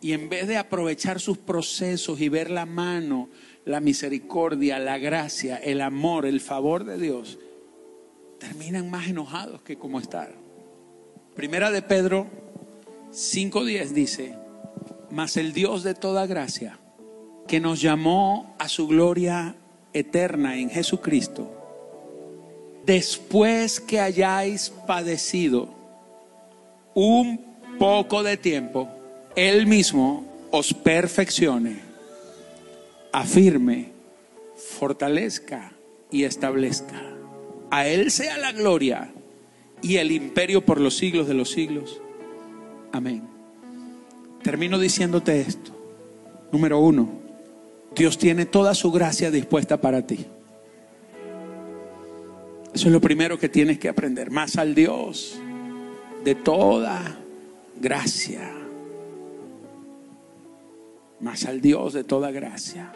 y 0.00 0.12
en 0.12 0.28
vez 0.28 0.48
de 0.48 0.56
aprovechar 0.56 1.20
sus 1.20 1.38
procesos 1.38 2.20
y 2.20 2.28
ver 2.28 2.50
la 2.50 2.66
mano, 2.66 3.28
la 3.64 3.80
misericordia, 3.80 4.78
la 4.78 4.98
gracia, 4.98 5.56
el 5.56 5.80
amor, 5.80 6.26
el 6.26 6.40
favor 6.40 6.84
de 6.84 6.98
Dios, 6.98 7.38
terminan 8.38 8.90
más 8.90 9.08
enojados 9.08 9.62
que 9.62 9.76
como 9.76 10.00
estar. 10.00 10.34
Primera 11.38 11.70
de 11.70 11.82
Pedro 11.82 12.26
5.10 13.12 13.90
dice, 13.90 14.34
mas 15.08 15.36
el 15.36 15.52
Dios 15.52 15.84
de 15.84 15.94
toda 15.94 16.26
gracia, 16.26 16.80
que 17.46 17.60
nos 17.60 17.80
llamó 17.80 18.56
a 18.58 18.68
su 18.68 18.88
gloria 18.88 19.54
eterna 19.92 20.56
en 20.56 20.68
Jesucristo, 20.68 21.48
después 22.84 23.78
que 23.78 24.00
hayáis 24.00 24.70
padecido 24.84 25.68
un 26.94 27.38
poco 27.78 28.24
de 28.24 28.36
tiempo, 28.36 28.88
Él 29.36 29.68
mismo 29.68 30.26
os 30.50 30.74
perfeccione, 30.74 31.78
afirme, 33.12 33.92
fortalezca 34.56 35.70
y 36.10 36.24
establezca. 36.24 37.00
A 37.70 37.86
Él 37.86 38.10
sea 38.10 38.38
la 38.38 38.50
gloria 38.50 39.12
y 39.82 39.96
el 39.96 40.10
imperio 40.10 40.64
por 40.64 40.80
los 40.80 40.96
siglos 40.96 41.28
de 41.28 41.34
los 41.34 41.50
siglos. 41.50 42.00
Amén. 42.92 43.22
Termino 44.42 44.78
diciéndote 44.78 45.40
esto. 45.40 45.72
Número 46.52 46.78
uno, 46.78 47.08
Dios 47.94 48.18
tiene 48.18 48.46
toda 48.46 48.74
su 48.74 48.90
gracia 48.90 49.30
dispuesta 49.30 49.80
para 49.80 50.06
ti. 50.06 50.26
Eso 52.72 52.86
es 52.86 52.92
lo 52.92 53.00
primero 53.00 53.38
que 53.38 53.48
tienes 53.48 53.78
que 53.78 53.88
aprender. 53.88 54.30
Más 54.30 54.56
al 54.56 54.74
Dios 54.74 55.38
de 56.24 56.34
toda 56.34 57.18
gracia. 57.80 58.52
Más 61.20 61.44
al 61.44 61.60
Dios 61.60 61.92
de 61.92 62.04
toda 62.04 62.30
gracia. 62.30 62.92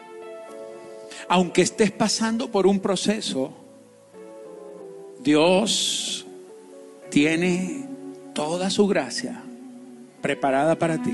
Aunque 1.27 1.61
estés 1.61 1.91
pasando 1.91 2.49
por 2.49 2.65
un 2.67 2.79
proceso, 2.79 3.53
Dios 5.21 6.25
tiene 7.13 7.85
toda 8.33 8.71
su 8.71 8.87
gracia 8.87 9.39
preparada 10.19 10.79
para 10.79 10.97
ti. 10.97 11.13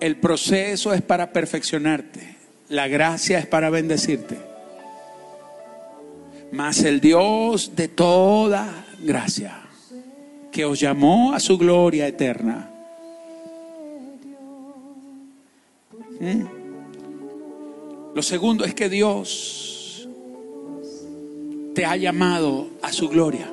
El 0.00 0.16
proceso 0.16 0.92
es 0.92 1.00
para 1.00 1.32
perfeccionarte. 1.32 2.34
La 2.68 2.88
gracia 2.88 3.38
es 3.38 3.46
para 3.46 3.70
bendecirte. 3.70 4.36
Mas 6.50 6.82
el 6.82 7.00
Dios 7.00 7.76
de 7.76 7.86
toda 7.86 8.86
gracia, 9.00 9.60
que 10.50 10.64
os 10.64 10.80
llamó 10.80 11.32
a 11.32 11.38
su 11.38 11.56
gloria 11.56 12.08
eterna. 12.08 12.68
¿Mm? 16.18 16.42
Lo 18.12 18.22
segundo 18.22 18.64
es 18.64 18.74
que 18.74 18.88
Dios 18.88 20.08
te 21.76 21.84
ha 21.84 21.94
llamado 21.94 22.70
a 22.82 22.90
su 22.90 23.08
gloria. 23.08 23.52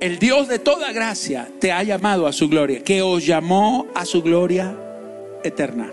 El 0.00 0.18
Dios 0.20 0.46
de 0.46 0.60
toda 0.60 0.92
gracia 0.92 1.48
te 1.58 1.72
ha 1.72 1.82
llamado 1.82 2.26
a 2.26 2.32
su 2.32 2.48
gloria, 2.48 2.84
que 2.84 3.02
os 3.02 3.26
llamó 3.26 3.86
a 3.94 4.04
su 4.04 4.22
gloria 4.22 4.76
eterna. 5.42 5.90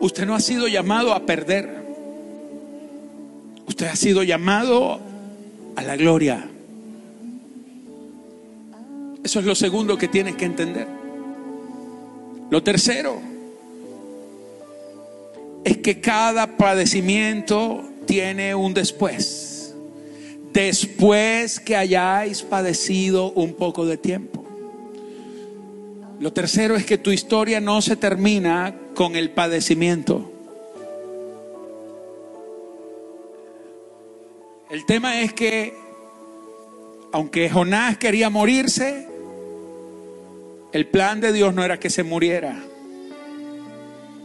Usted 0.00 0.26
no 0.26 0.34
ha 0.34 0.40
sido 0.40 0.68
llamado 0.68 1.12
a 1.12 1.26
perder. 1.26 1.82
Usted 3.66 3.86
ha 3.86 3.96
sido 3.96 4.22
llamado 4.22 5.00
a 5.74 5.82
la 5.82 5.96
gloria. 5.96 6.48
Eso 9.24 9.40
es 9.40 9.46
lo 9.46 9.54
segundo 9.54 9.98
que 9.98 10.06
tienes 10.06 10.36
que 10.36 10.44
entender. 10.44 10.86
Lo 12.50 12.62
tercero 12.62 13.20
es 15.64 15.78
que 15.78 16.00
cada 16.00 16.56
padecimiento 16.56 17.82
tiene 18.06 18.54
un 18.54 18.74
después. 18.74 19.43
Después 20.54 21.58
que 21.58 21.74
hayáis 21.74 22.42
padecido 22.42 23.32
un 23.32 23.54
poco 23.54 23.86
de 23.86 23.96
tiempo. 23.96 24.44
Lo 26.20 26.32
tercero 26.32 26.76
es 26.76 26.86
que 26.86 26.96
tu 26.96 27.10
historia 27.10 27.60
no 27.60 27.82
se 27.82 27.96
termina 27.96 28.72
con 28.94 29.16
el 29.16 29.30
padecimiento. 29.30 30.30
El 34.70 34.86
tema 34.86 35.22
es 35.22 35.32
que, 35.32 35.74
aunque 37.10 37.50
Jonás 37.50 37.98
quería 37.98 38.30
morirse, 38.30 39.08
el 40.72 40.86
plan 40.86 41.20
de 41.20 41.32
Dios 41.32 41.52
no 41.52 41.64
era 41.64 41.80
que 41.80 41.90
se 41.90 42.04
muriera. 42.04 42.62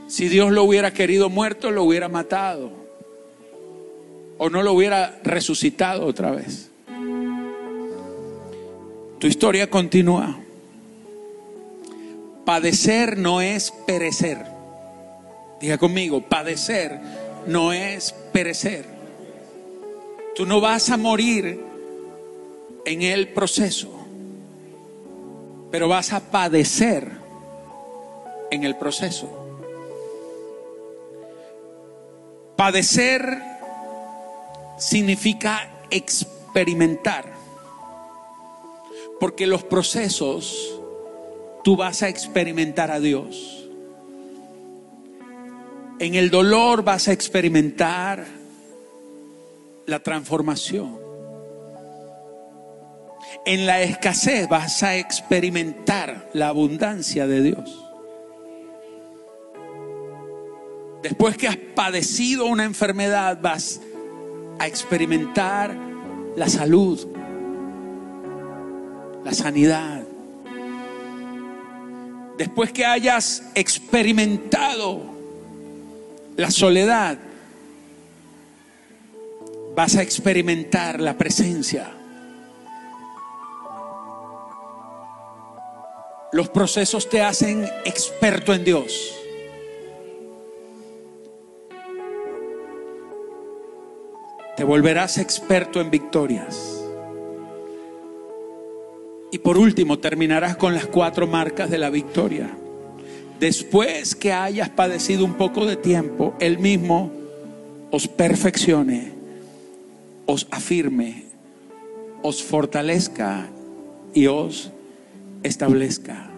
Si 0.08 0.30
Dios 0.30 0.52
lo 0.52 0.64
hubiera 0.64 0.94
querido 0.94 1.28
muerto, 1.32 1.72
lo 1.72 1.84
hubiera 1.84 2.08
matado. 2.08 2.89
O 4.40 4.50
no 4.50 4.64
lo 4.64 4.74
hubiera 4.74 5.20
resucitado 5.24 6.08
otra 6.08 6.32
vez. 6.32 6.72
Tu 9.20 9.28
historia 9.28 9.70
continúa. 9.70 10.40
Padecer 12.46 13.20
no 13.20 13.42
es 13.42 13.72
perecer. 13.86 14.44
Diga 15.62 15.78
conmigo, 15.78 16.22
padecer 16.22 17.00
no 17.46 17.72
es 17.72 18.16
perecer. 18.34 18.86
Tú 20.36 20.48
no 20.48 20.60
vas 20.60 20.90
a 20.90 20.98
morir 20.98 21.60
en 22.86 23.02
el 23.04 23.28
proceso 23.28 24.00
pero 25.72 25.88
vas 25.88 26.14
a 26.14 26.20
padecer 26.20 27.10
en 28.52 28.64
el 28.64 28.76
proceso. 28.76 29.30
Padecer 32.56 33.38
significa 34.80 35.70
experimentar, 35.90 37.32
porque 39.20 39.46
los 39.46 39.64
procesos 39.64 40.80
tú 41.64 41.76
vas 41.76 42.02
a 42.02 42.10
experimentar 42.10 42.90
a 42.90 43.00
Dios. 43.00 43.68
En 46.00 46.16
el 46.16 46.30
dolor 46.30 46.84
vas 46.84 47.10
a 47.10 47.12
experimentar 47.12 48.26
la 49.86 50.00
transformación. 50.00 50.98
En 53.46 53.66
la 53.66 53.82
escasez 53.82 54.48
vas 54.48 54.82
a 54.84 54.96
experimentar 54.96 56.30
la 56.34 56.48
abundancia 56.48 57.28
de 57.28 57.42
Dios. 57.42 57.86
Después 61.04 61.38
que 61.38 61.48
has 61.48 61.58
padecido 61.58 62.46
una 62.46 62.64
enfermedad, 62.66 63.40
vas 63.42 63.82
a 64.60 64.68
experimentar 64.68 65.76
la 66.36 66.48
salud, 66.48 67.08
la 69.24 69.34
sanidad. 69.34 70.04
Después 72.38 72.72
que 72.72 72.86
hayas 72.86 73.44
experimentado 73.56 75.02
la 76.38 76.52
soledad, 76.52 77.18
vas 79.76 79.96
a 79.96 80.02
experimentar 80.02 81.00
la 81.00 81.18
presencia 81.18 81.94
Los 86.32 86.50
procesos 86.50 87.10
te 87.10 87.22
hacen 87.24 87.68
experto 87.86 88.54
en 88.54 88.64
Dios. 88.64 89.19
Te 94.60 94.66
volverás 94.66 95.18
experto 95.20 95.80
en 95.80 95.90
victorias. 95.90 96.84
Y 99.32 99.38
por 99.38 99.58
último, 99.58 100.00
terminarás 100.00 100.58
con 100.58 100.74
las 100.74 100.86
cuatro 100.86 101.28
marcas 101.28 101.70
de 101.70 101.78
la 101.78 101.90
victoria. 101.90 102.50
Después 103.40 104.16
que 104.16 104.34
hayas 104.34 104.68
padecido 104.68 105.24
un 105.24 105.36
poco 105.36 105.66
de 105.66 105.78
tiempo, 105.78 106.36
Él 106.42 106.60
mismo 106.60 107.10
os 107.90 108.10
perfeccione, 108.10 109.14
os 110.26 110.46
afirme, 110.52 111.24
os 112.22 112.44
fortalezca 112.44 113.48
y 114.14 114.28
os 114.28 114.72
establezca. 115.42 116.30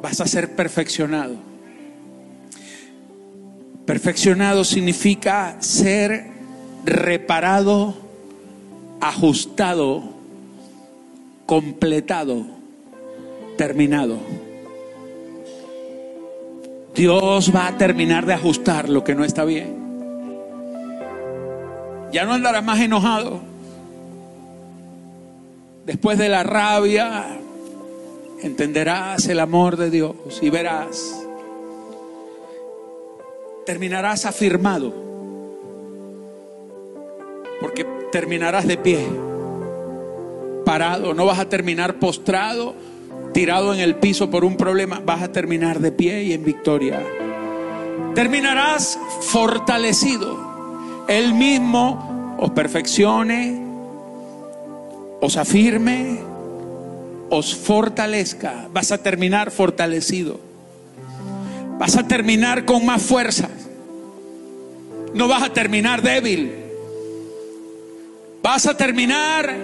Vas 0.00 0.20
a 0.20 0.28
ser 0.28 0.54
perfeccionado. 0.54 1.34
Perfeccionado 3.84 4.62
significa 4.62 5.56
ser 5.60 6.38
reparado, 6.84 7.94
ajustado, 9.00 10.02
completado, 11.46 12.44
terminado. 13.56 14.18
Dios 16.94 17.54
va 17.54 17.68
a 17.68 17.78
terminar 17.78 18.26
de 18.26 18.34
ajustar 18.34 18.88
lo 18.88 19.04
que 19.04 19.14
no 19.14 19.24
está 19.24 19.44
bien. 19.44 19.80
Ya 22.12 22.24
no 22.24 22.32
andarás 22.34 22.64
más 22.64 22.80
enojado. 22.80 23.40
Después 25.86 26.18
de 26.18 26.28
la 26.28 26.42
rabia, 26.42 27.38
entenderás 28.42 29.26
el 29.28 29.40
amor 29.40 29.76
de 29.76 29.90
Dios 29.90 30.14
y 30.40 30.50
verás, 30.50 31.24
terminarás 33.66 34.26
afirmado, 34.26 34.92
porque 37.60 37.84
terminarás 38.10 38.66
de 38.66 38.76
pie, 38.76 39.06
parado, 40.64 41.14
no 41.14 41.26
vas 41.26 41.38
a 41.38 41.48
terminar 41.48 41.98
postrado, 41.98 42.74
tirado 43.32 43.74
en 43.74 43.80
el 43.80 43.96
piso 43.96 44.30
por 44.30 44.44
un 44.44 44.56
problema, 44.56 45.00
vas 45.04 45.22
a 45.22 45.32
terminar 45.32 45.80
de 45.80 45.92
pie 45.92 46.24
y 46.24 46.32
en 46.32 46.44
victoria. 46.44 47.02
Terminarás 48.14 48.98
fortalecido. 49.20 51.04
Él 51.08 51.34
mismo 51.34 52.36
os 52.38 52.50
perfeccione, 52.50 53.60
os 55.20 55.36
afirme, 55.36 56.20
os 57.30 57.54
fortalezca, 57.54 58.68
vas 58.72 58.92
a 58.92 58.98
terminar 58.98 59.50
fortalecido. 59.50 60.40
Vas 61.78 61.96
a 61.96 62.06
terminar 62.06 62.66
con 62.66 62.84
más 62.84 63.00
fuerza. 63.00 63.48
No 65.14 65.28
vas 65.28 65.42
a 65.42 65.52
terminar 65.52 66.02
débil. 66.02 66.59
Vas 68.42 68.66
a 68.66 68.76
terminar 68.76 69.54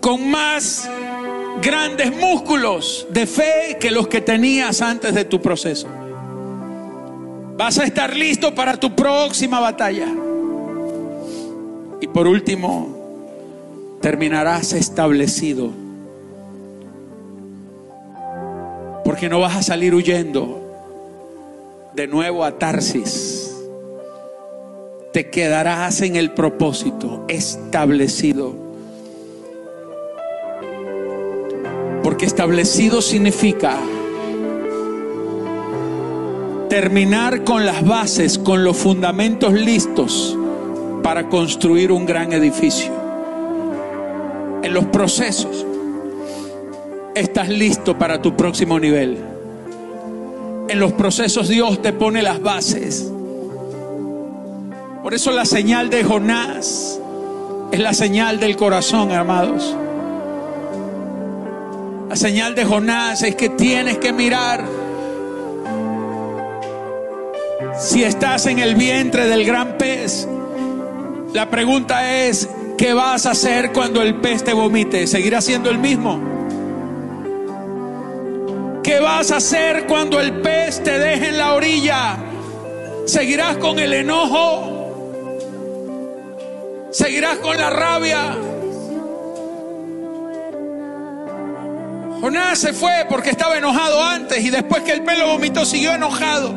con 0.00 0.30
más 0.30 0.88
grandes 1.62 2.14
músculos 2.16 3.06
de 3.10 3.26
fe 3.26 3.76
que 3.78 3.90
los 3.90 4.08
que 4.08 4.20
tenías 4.20 4.82
antes 4.82 5.14
de 5.14 5.24
tu 5.24 5.40
proceso. 5.40 5.88
Vas 7.56 7.78
a 7.78 7.84
estar 7.84 8.16
listo 8.16 8.54
para 8.54 8.78
tu 8.78 8.94
próxima 8.94 9.60
batalla. 9.60 10.08
Y 12.00 12.06
por 12.08 12.26
último, 12.26 13.98
terminarás 14.00 14.72
establecido 14.72 15.82
Porque 19.04 19.28
no 19.28 19.40
vas 19.40 19.56
a 19.56 19.62
salir 19.62 19.94
huyendo 19.94 20.60
de 21.94 22.06
nuevo 22.06 22.44
a 22.44 22.58
Tarsis. 22.58 23.41
Te 25.12 25.28
quedarás 25.28 26.00
en 26.00 26.16
el 26.16 26.32
propósito 26.32 27.26
establecido. 27.28 28.54
Porque 32.02 32.24
establecido 32.24 33.02
significa 33.02 33.76
terminar 36.70 37.44
con 37.44 37.66
las 37.66 37.86
bases, 37.86 38.38
con 38.38 38.64
los 38.64 38.78
fundamentos 38.78 39.52
listos 39.52 40.38
para 41.02 41.28
construir 41.28 41.92
un 41.92 42.06
gran 42.06 42.32
edificio. 42.32 42.90
en 44.62 44.72
los 44.74 44.84
procesos, 44.86 45.66
estás 47.14 47.48
listo 47.48 47.98
para 47.98 48.22
tu 48.22 48.36
próximo 48.36 48.78
nivel. 48.78 49.18
En 50.68 50.78
los 50.78 50.92
procesos 50.92 51.48
Dios 51.48 51.82
te 51.82 51.92
pone 51.92 52.22
las 52.22 52.40
bases. 52.40 53.12
Por 55.02 55.14
eso 55.14 55.32
la 55.32 55.44
señal 55.44 55.90
de 55.90 56.04
Jonás 56.04 57.00
es 57.72 57.80
la 57.80 57.92
señal 57.92 58.38
del 58.38 58.56
corazón, 58.56 59.10
amados. 59.10 59.74
La 62.08 62.14
señal 62.14 62.54
de 62.54 62.64
Jonás 62.64 63.22
es 63.24 63.34
que 63.34 63.48
tienes 63.48 63.98
que 63.98 64.12
mirar 64.12 64.64
si 67.80 68.04
estás 68.04 68.46
en 68.46 68.60
el 68.60 68.76
vientre 68.76 69.26
del 69.26 69.44
gran 69.44 69.76
pez. 69.76 70.28
La 71.32 71.50
pregunta 71.50 72.22
es, 72.22 72.48
¿qué 72.78 72.92
vas 72.92 73.26
a 73.26 73.32
hacer 73.32 73.72
cuando 73.72 74.02
el 74.02 74.20
pez 74.20 74.44
te 74.44 74.52
vomite? 74.52 75.08
¿Seguirás 75.08 75.44
siendo 75.44 75.68
el 75.68 75.78
mismo? 75.78 76.20
¿Qué 78.84 79.00
vas 79.00 79.32
a 79.32 79.38
hacer 79.38 79.86
cuando 79.88 80.20
el 80.20 80.42
pez 80.42 80.80
te 80.84 80.96
deje 80.96 81.30
en 81.30 81.38
la 81.38 81.54
orilla? 81.54 82.18
¿Seguirás 83.04 83.56
con 83.56 83.80
el 83.80 83.94
enojo? 83.94 84.71
¿Seguirás 86.92 87.38
con 87.38 87.56
la 87.56 87.70
rabia? 87.70 88.36
Jonás 92.20 92.58
se 92.58 92.74
fue 92.74 93.06
porque 93.08 93.30
estaba 93.30 93.56
enojado 93.56 94.02
antes 94.02 94.44
y 94.44 94.50
después 94.50 94.82
que 94.82 94.92
el 94.92 95.02
pelo 95.02 95.26
vomitó 95.26 95.64
siguió 95.64 95.94
enojado. 95.94 96.54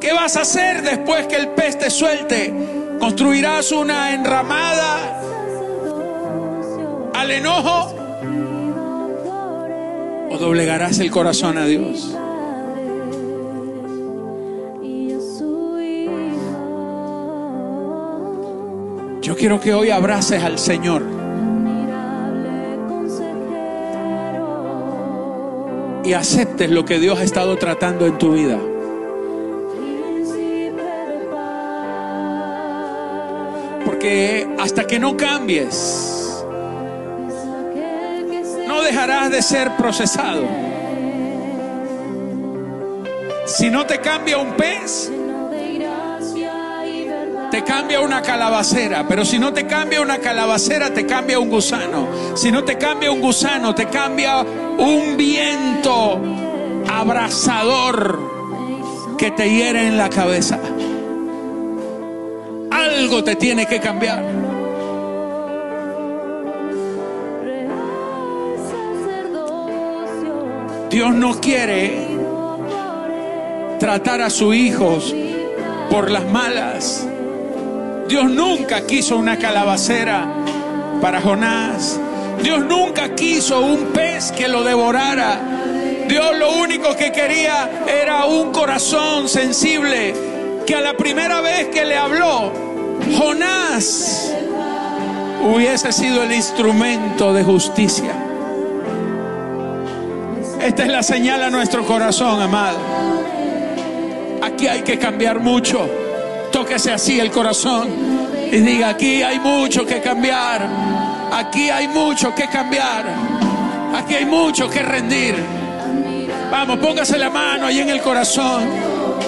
¿Qué 0.00 0.12
vas 0.12 0.36
a 0.36 0.42
hacer 0.42 0.82
después 0.82 1.26
que 1.26 1.36
el 1.36 1.48
pez 1.48 1.76
te 1.76 1.90
suelte? 1.90 2.54
¿Construirás 3.00 3.72
una 3.72 4.14
enramada 4.14 5.20
al 7.14 7.30
enojo? 7.32 7.94
¿O 10.30 10.38
doblegarás 10.38 11.00
el 11.00 11.10
corazón 11.10 11.58
a 11.58 11.64
Dios? 11.66 12.14
Yo 19.24 19.34
quiero 19.34 19.58
que 19.58 19.72
hoy 19.72 19.88
abraces 19.88 20.44
al 20.44 20.58
Señor. 20.58 21.02
y 26.04 26.12
aceptes 26.12 26.70
lo 26.70 26.84
que 26.84 26.98
Dios 26.98 27.18
ha 27.18 27.22
estado 27.22 27.56
tratando 27.56 28.06
en 28.06 28.18
tu 28.18 28.32
vida. 28.34 28.58
Porque 33.86 34.46
hasta 34.58 34.86
que 34.86 34.98
no 34.98 35.16
cambies, 35.16 36.44
no 38.68 38.82
dejarás 38.82 39.30
de 39.30 39.40
ser 39.40 39.74
procesado. 39.78 40.42
Si 43.46 43.70
no 43.70 43.86
te 43.86 44.00
cambia 44.00 44.36
un 44.36 44.52
pez, 44.58 45.10
te 47.54 47.62
cambia 47.62 48.00
una 48.00 48.20
calabacera, 48.20 49.06
pero 49.06 49.24
si 49.24 49.38
no 49.38 49.52
te 49.52 49.64
cambia 49.64 50.00
una 50.00 50.18
calabacera, 50.18 50.92
te 50.92 51.06
cambia 51.06 51.38
un 51.38 51.48
gusano. 51.48 52.08
Si 52.34 52.50
no 52.50 52.64
te 52.64 52.76
cambia 52.76 53.12
un 53.12 53.20
gusano, 53.20 53.72
te 53.76 53.86
cambia 53.86 54.40
un 54.40 55.16
viento 55.16 56.20
abrasador 56.92 58.18
que 59.16 59.30
te 59.30 59.48
hiere 59.48 59.86
en 59.86 59.96
la 59.96 60.08
cabeza. 60.08 60.58
Algo 62.72 63.22
te 63.22 63.36
tiene 63.36 63.66
que 63.66 63.78
cambiar. 63.78 64.24
Dios 70.90 71.14
no 71.14 71.40
quiere 71.40 72.08
tratar 73.78 74.22
a 74.22 74.30
sus 74.30 74.56
hijos 74.56 75.14
por 75.88 76.10
las 76.10 76.24
malas. 76.24 77.06
Dios 78.08 78.30
nunca 78.30 78.86
quiso 78.86 79.16
una 79.16 79.38
calabacera 79.38 80.26
para 81.00 81.20
Jonás. 81.20 81.98
Dios 82.42 82.64
nunca 82.64 83.14
quiso 83.14 83.60
un 83.60 83.86
pez 83.86 84.32
que 84.32 84.48
lo 84.48 84.62
devorara. 84.62 85.38
Dios 86.06 86.36
lo 86.38 86.56
único 86.58 86.94
que 86.96 87.12
quería 87.12 87.84
era 87.86 88.26
un 88.26 88.52
corazón 88.52 89.28
sensible 89.28 90.14
que 90.66 90.74
a 90.74 90.80
la 90.80 90.94
primera 90.94 91.40
vez 91.40 91.68
que 91.68 91.84
le 91.84 91.96
habló, 91.96 92.52
Jonás 93.18 94.32
hubiese 95.42 95.92
sido 95.92 96.22
el 96.22 96.32
instrumento 96.32 97.32
de 97.32 97.44
justicia. 97.44 98.12
Esta 100.60 100.82
es 100.84 100.88
la 100.88 101.02
señal 101.02 101.42
a 101.42 101.50
nuestro 101.50 101.84
corazón, 101.84 102.40
amado. 102.40 102.78
Aquí 104.42 104.66
hay 104.66 104.82
que 104.82 104.98
cambiar 104.98 105.40
mucho. 105.40 106.03
Tóquese 106.64 106.92
así 106.92 107.20
el 107.20 107.30
corazón 107.30 107.90
y 108.50 108.56
diga, 108.56 108.88
aquí 108.88 109.22
hay 109.22 109.38
mucho 109.38 109.84
que 109.84 110.00
cambiar. 110.00 110.66
Aquí 111.30 111.68
hay 111.68 111.88
mucho 111.88 112.34
que 112.34 112.48
cambiar. 112.48 113.04
Aquí 113.94 114.14
hay 114.14 114.24
mucho 114.24 114.70
que 114.70 114.80
rendir. 114.80 115.34
Vamos, 116.50 116.78
póngase 116.78 117.18
la 117.18 117.28
mano 117.28 117.66
ahí 117.66 117.80
en 117.80 117.90
el 117.90 118.00
corazón. 118.00 118.64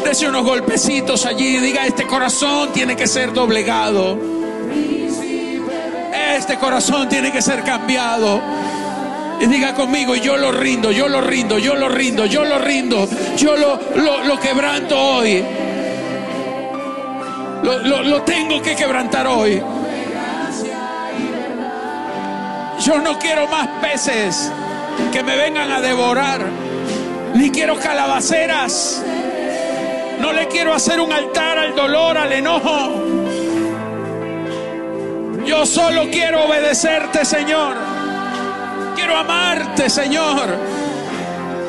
Dese 0.03 0.27
unos 0.27 0.47
golpecitos 0.47 1.27
allí. 1.27 1.59
Diga, 1.59 1.85
este 1.85 2.07
corazón 2.07 2.73
tiene 2.73 2.97
que 2.97 3.07
ser 3.07 3.35
doblegado. 3.35 4.19
Este 6.39 6.57
corazón 6.57 7.07
tiene 7.07 7.31
que 7.31 7.43
ser 7.43 7.63
cambiado. 7.65 8.41
Y 9.43 9.45
diga 9.45 9.75
conmigo, 9.75 10.15
yo 10.17 10.39
lo 10.39 10.53
rindo, 10.53 10.91
yo 10.91 11.07
lo 11.07 11.21
rindo, 11.21 11.59
yo 11.59 11.75
lo 11.75 11.91
rindo, 11.91 12.25
yo 12.25 12.47
lo 12.47 12.59
rindo, 12.59 13.07
yo 13.37 13.57
lo, 13.59 13.79
lo, 13.95 14.25
lo 14.25 14.41
quebranto 14.41 14.99
hoy. 14.99 15.45
Lo, 17.67 18.01
lo, 18.05 18.23
tengo 18.23 18.63
que 18.63 18.77
quebrantar 18.77 19.27
hoy. 19.27 19.61
Yo 22.79 22.99
no 22.99 23.19
quiero 23.19 23.49
más 23.49 23.67
peces 23.83 24.53
que 25.13 25.25
me 25.25 25.37
vengan 25.37 25.73
a 25.73 25.81
devorar, 25.81 26.47
ni 27.35 27.51
quiero 27.51 27.77
calabaceras. 27.77 29.03
No 30.21 30.33
le 30.33 30.47
quiero 30.47 30.75
hacer 30.75 31.01
un 31.01 31.13
altar 31.13 31.59
al 31.59 31.75
dolor, 31.75 32.17
al 32.17 32.33
enojo. 32.35 33.03
Yo 35.45 35.67
solo 35.67 36.09
quiero 36.09 36.45
obedecerte, 36.45 37.25
Señor. 37.25 37.75
Quiero 38.95 39.17
amarte, 39.17 39.91
Señor. 39.91 40.57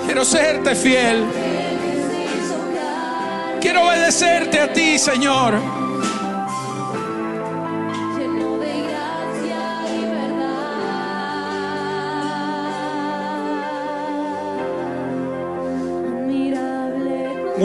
Quiero 0.06 0.24
serte 0.24 0.76
fiel. 0.76 1.26
Quiero 3.60 3.82
obedecerte 3.82 4.60
a 4.60 4.72
ti, 4.72 5.00
Señor. 5.00 5.87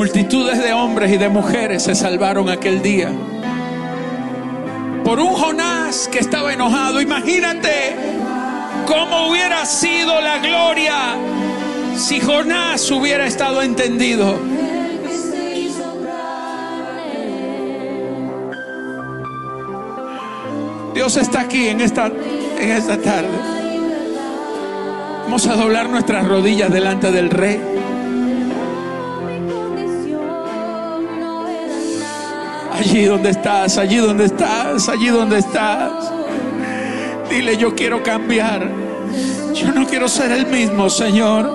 Multitudes 0.03 0.59
de 0.61 0.73
hombres 0.73 1.13
y 1.13 1.17
de 1.17 1.29
mujeres 1.29 1.85
se 1.85 1.95
salvaron 1.95 2.49
aquel 2.49 2.83
día. 2.83 3.09
Por 5.05 5.21
un 5.21 5.33
Jonás 5.33 6.09
que 6.09 6.19
estaba 6.19 6.53
enojado. 6.53 7.01
Imagínate 7.01 7.95
cómo 8.85 9.29
hubiera 9.29 9.65
sido 9.65 10.21
la 10.21 10.39
gloria 10.39 11.15
si 11.97 12.21
Jonás 12.21 12.91
hubiera 12.91 13.27
estado 13.27 13.63
entendido. 13.63 14.41
Dios 20.95 21.17
está 21.17 21.43
aquí 21.43 21.69
en 21.69 21.81
esta, 21.81 22.11
en 22.59 22.71
esta 22.73 23.01
tarde. 23.01 23.39
Vamos 25.23 25.47
a 25.47 25.55
doblar 25.55 25.89
nuestras 25.89 26.27
rodillas 26.27 26.73
delante 26.73 27.13
del 27.13 27.31
Rey. 27.31 27.61
Allí 32.83 33.05
donde 33.05 33.31
estás, 33.31 33.79
allí 33.79 33.99
donde 33.99 34.25
estás, 34.25 34.89
allí 34.89 35.07
donde 35.07 35.39
estás. 35.39 35.93
Dile, 37.31 37.57
yo 37.57 37.77
quiero 37.77 38.03
cambiar. 38.03 38.69
Yo 39.55 39.71
no 39.71 39.87
quiero 39.87 40.09
ser 40.09 40.33
el 40.33 40.47
mismo, 40.47 40.91
Señor. 40.91 41.49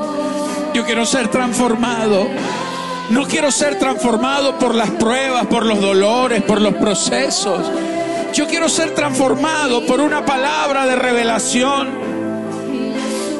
Yo 0.73 0.85
quiero 0.85 1.05
ser 1.05 1.27
transformado. 1.27 2.29
No 3.09 3.25
quiero 3.27 3.51
ser 3.51 3.77
transformado 3.77 4.57
por 4.57 4.73
las 4.73 4.89
pruebas, 4.91 5.47
por 5.47 5.65
los 5.65 5.81
dolores, 5.81 6.43
por 6.43 6.61
los 6.61 6.75
procesos. 6.75 7.69
Yo 8.33 8.47
quiero 8.47 8.69
ser 8.69 8.95
transformado 8.95 9.85
por 9.85 9.99
una 9.99 10.25
palabra 10.25 10.85
de 10.85 10.95
revelación. 10.95 11.89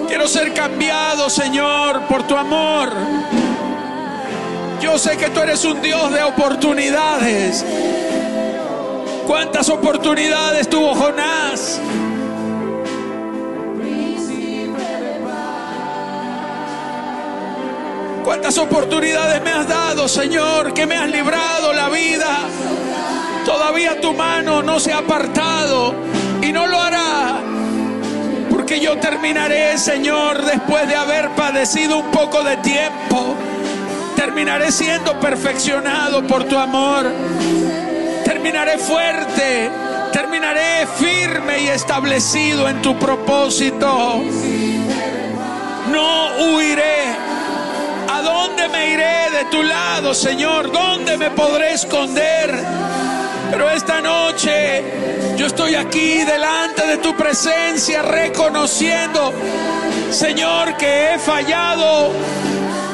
Quiero 0.09 0.27
ser 0.27 0.53
cambiado, 0.53 1.29
Señor, 1.29 2.01
por 2.09 2.27
tu 2.27 2.35
amor. 2.35 2.91
Yo 4.81 4.97
sé 4.97 5.17
que 5.17 5.29
tú 5.29 5.39
eres 5.39 5.65
un 5.65 5.81
Dios 5.81 6.11
de 6.11 6.23
oportunidades. 6.23 7.65
¿Cuántas 9.25 9.69
oportunidades 9.69 10.69
tuvo 10.69 10.93
Jonás? 10.95 11.81
¿Cuántas 18.23 18.57
oportunidades 18.57 19.41
me 19.41 19.51
has 19.51 19.67
dado, 19.67 20.07
Señor, 20.07 20.73
que 20.73 20.85
me 20.85 20.95
has 20.95 21.09
librado 21.09 21.73
la 21.73 21.89
vida? 21.89 22.39
Todavía 23.45 23.99
tu 24.01 24.13
mano 24.13 24.61
no 24.61 24.79
se 24.79 24.91
ha 24.91 24.99
apartado 24.99 25.95
y 26.41 26.51
no 26.51 26.67
lo 26.67 26.79
hará. 26.79 27.39
Porque 28.49 28.79
yo 28.79 28.97
terminaré, 28.97 29.77
Señor, 29.77 30.43
después 30.43 30.87
de 30.87 30.95
haber 30.95 31.29
padecido 31.31 31.97
un 31.97 32.11
poco 32.11 32.43
de 32.43 32.57
tiempo. 32.57 33.35
Terminaré 34.17 34.71
siendo 34.71 35.19
perfeccionado 35.19 36.25
por 36.25 36.43
tu 36.45 36.57
amor. 36.57 37.05
Terminaré 38.25 38.79
fuerte. 38.79 39.69
Terminaré 40.11 40.87
firme 40.99 41.61
y 41.61 41.67
establecido 41.67 42.67
en 42.67 42.81
tu 42.81 42.97
propósito. 42.97 44.23
No 45.91 46.29
huiré. 46.55 47.05
¿A 48.11 48.21
dónde 48.23 48.67
me 48.69 48.89
iré 48.89 49.29
de 49.29 49.45
tu 49.51 49.61
lado, 49.61 50.15
Señor? 50.15 50.71
¿Dónde 50.71 51.15
me 51.17 51.29
podré 51.29 51.73
esconder? 51.73 52.51
Pero 53.51 53.69
esta 53.69 54.01
noche 54.01 54.83
yo 55.37 55.45
estoy 55.45 55.75
aquí 55.75 56.23
delante 56.23 56.87
de 56.87 56.97
tu 56.97 57.15
presencia 57.15 58.01
reconociendo, 58.01 59.31
Señor, 60.09 60.75
que 60.77 61.13
he 61.13 61.19
fallado, 61.19 62.11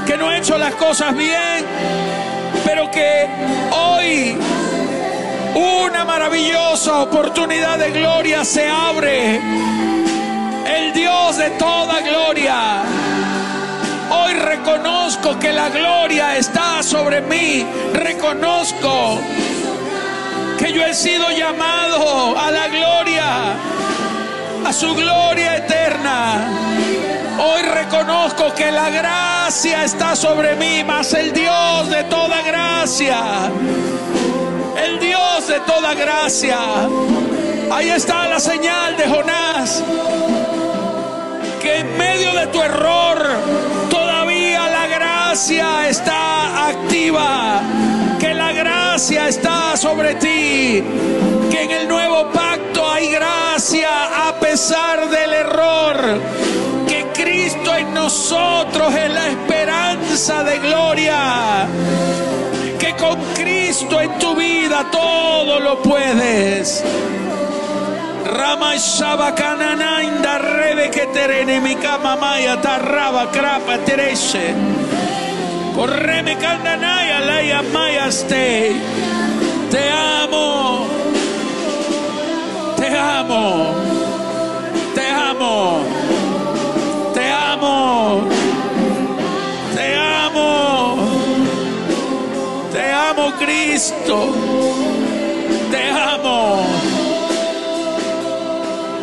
que 0.05 0.17
no 0.17 0.31
he 0.31 0.37
hecho 0.37 0.57
las 0.57 0.75
cosas 0.75 1.15
bien, 1.15 1.65
pero 2.65 2.89
que 2.91 3.27
hoy 3.71 4.37
una 5.55 6.03
maravillosa 6.03 7.03
oportunidad 7.03 7.77
de 7.77 7.91
gloria 7.91 8.43
se 8.43 8.67
abre. 8.67 9.39
El 10.65 10.93
Dios 10.93 11.37
de 11.37 11.49
toda 11.51 12.01
gloria. 12.01 12.81
Hoy 14.11 14.33
reconozco 14.33 15.37
que 15.39 15.53
la 15.53 15.69
gloria 15.69 16.37
está 16.37 16.83
sobre 16.83 17.21
mí. 17.21 17.65
Reconozco 17.93 19.19
que 20.59 20.73
yo 20.73 20.85
he 20.85 20.93
sido 20.93 21.29
llamado 21.31 22.37
a 22.37 22.51
la 22.51 22.67
gloria, 22.67 23.53
a 24.65 24.73
su 24.73 24.93
gloria 24.95 25.57
eterna. 25.57 26.82
Reconozco 27.83 28.53
que 28.55 28.71
la 28.71 28.89
gracia 28.89 29.83
está 29.83 30.15
sobre 30.15 30.55
mí, 30.55 30.83
mas 30.85 31.13
el 31.13 31.33
Dios 31.33 31.89
de 31.89 32.05
toda 32.05 32.41
gracia, 32.41 33.51
el 34.85 34.99
Dios 35.01 35.47
de 35.49 35.59
toda 35.59 35.93
gracia. 35.93 36.57
Ahí 37.69 37.89
está 37.89 38.29
la 38.29 38.39
señal 38.39 38.95
de 38.95 39.03
Jonás, 39.03 39.83
que 41.61 41.79
en 41.79 41.97
medio 41.97 42.31
de 42.33 42.47
tu 42.47 42.61
error 42.61 43.17
todavía 43.89 44.69
la 44.69 44.87
gracia 44.87 45.89
está 45.89 46.69
activa 46.69 47.61
que 48.17 48.33
la 48.33 48.53
gracia 48.53 49.27
está 49.27 49.75
sobre 49.75 50.15
ti, 50.15 50.81
que 51.51 51.63
en 51.63 51.71
el 51.71 51.89
nuevo 51.89 52.31
pacto 52.31 52.89
hay 52.89 53.11
gracia 53.11 54.29
a 54.29 54.39
pesar 54.39 55.09
del 55.09 55.33
error, 55.33 56.21
Cristo 57.23 57.73
en 57.73 57.93
nosotros 57.93 58.93
es 58.93 59.09
la 59.09 59.29
esperanza 59.29 60.43
de 60.43 60.59
gloria, 60.59 61.65
que 62.77 62.93
con 62.97 63.17
Cristo 63.33 64.01
en 64.01 64.19
tu 64.19 64.35
vida 64.35 64.85
todo 64.91 65.61
lo 65.61 65.81
puedes. 65.81 66.83
Rama 68.25 68.75
Shabakananainda 68.75 70.37
Rebe 70.37 70.91
que 70.91 71.05
terene 71.13 71.61
mi 71.61 71.75
cama 71.75 72.17
maya 72.17 72.59
tarraba 72.59 73.31
crapa 73.31 73.77
terese. 73.77 74.53
Correme 75.73 76.35
candanaya 76.35 77.21
laya 77.21 77.61
mayaste. 77.61 78.75
Te 79.71 79.89
amo. 79.89 80.87
Te 82.75 82.87
amo. 82.89 83.75
Te 84.93 85.07
amo. 85.07 86.02
Amo 93.13 93.31
Cristo. 93.37 94.33
Te 95.71 95.89
amo. 95.89 96.65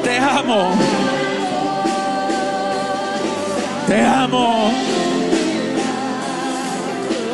Te 0.03 0.19
amo. 0.19 0.71
Te 3.87 4.01
amo. 4.03 4.73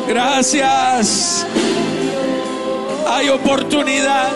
Gracias. 0.08 1.46
Hay 3.08 3.28
oportunidad. 3.28 4.28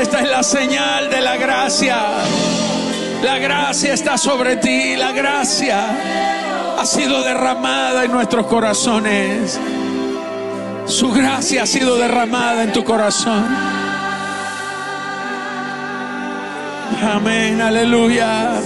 Esta 0.00 0.20
es 0.20 0.28
la 0.28 0.42
señal 0.42 1.10
de 1.10 1.20
la 1.20 1.36
gracia. 1.36 1.96
La 3.22 3.38
gracia 3.38 3.94
está 3.94 4.18
sobre 4.18 4.56
ti. 4.56 4.96
La 4.96 5.12
gracia 5.12 6.41
ha 6.82 6.86
sido 6.86 7.22
derramada 7.22 8.04
en 8.04 8.10
nuestros 8.10 8.44
corazones. 8.48 9.56
Su 10.86 11.12
gracia 11.12 11.62
ha 11.62 11.66
sido 11.66 11.96
derramada 11.96 12.64
en 12.64 12.72
tu 12.72 12.82
corazón. 12.82 13.46
Amén, 17.14 17.60
aleluya. 17.60 18.60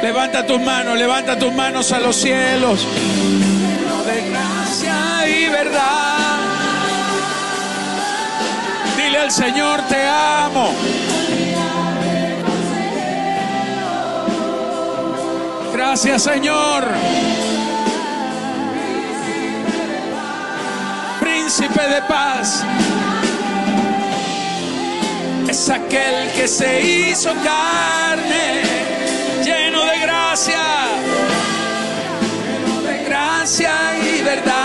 Levanta 0.00 0.46
tus 0.46 0.60
manos, 0.60 0.96
levanta 0.96 1.36
tus 1.36 1.52
manos 1.52 1.90
a 1.90 1.98
los 1.98 2.14
cielos. 2.14 2.86
De 4.06 4.30
gracia 4.30 5.28
y 5.28 5.48
verdad. 5.48 6.38
Dile 8.96 9.18
al 9.18 9.30
Señor, 9.32 9.80
te 9.88 10.06
amo. 10.06 10.70
Gracias, 15.78 16.24
Señor. 16.24 16.88
Príncipe 21.20 21.82
de 21.88 22.02
paz. 22.02 22.64
Es 25.48 25.70
aquel 25.70 26.32
que 26.32 26.48
se 26.48 26.80
hizo 26.82 27.32
carne 27.44 28.62
lleno 29.44 29.84
de 29.84 30.00
gracia, 30.00 30.64
lleno 32.42 32.82
de 32.82 33.04
gracia 33.04 33.72
y 34.02 34.22
verdad. 34.24 34.57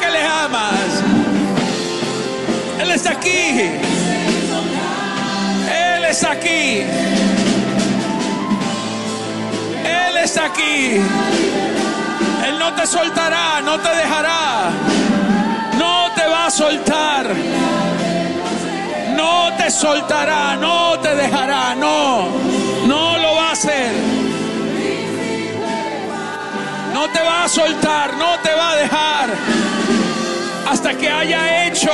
Que 0.00 0.10
le 0.10 0.22
amas. 0.24 1.02
Él 2.80 2.90
está 2.90 3.10
aquí. 3.12 3.60
Él 5.70 6.04
está 6.08 6.32
aquí. 6.32 6.82
Él 9.84 10.16
está 10.22 10.44
aquí. 10.46 11.00
Él 12.46 12.58
no 12.58 12.72
te 12.74 12.86
soltará, 12.86 13.60
no 13.62 13.78
te 13.78 13.88
dejará. 13.88 14.70
No 15.78 16.10
te 16.14 16.26
va 16.26 16.46
a 16.46 16.50
soltar. 16.50 17.26
No 19.16 19.52
te 19.56 19.70
soltará, 19.70 20.56
no 20.56 20.98
te 21.00 21.14
dejará, 21.14 21.74
no. 21.74 22.28
No 22.86 23.18
lo 23.18 23.34
va 23.36 23.50
a 23.50 23.52
hacer. 23.52 23.92
No 26.92 27.08
te 27.08 27.20
va 27.22 27.44
a 27.44 27.48
soltar, 27.48 28.14
no 28.14 28.38
te 28.40 28.54
va 28.54 28.70
a 28.70 28.76
dejar. 28.76 29.51
Hasta 30.72 30.94
que 30.94 31.08
haya 31.08 31.66
hecho. 31.66 31.92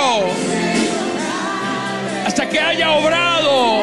Hasta 2.26 2.49
que 2.49 2.61
haya 2.61 2.93
obrado. 2.93 3.83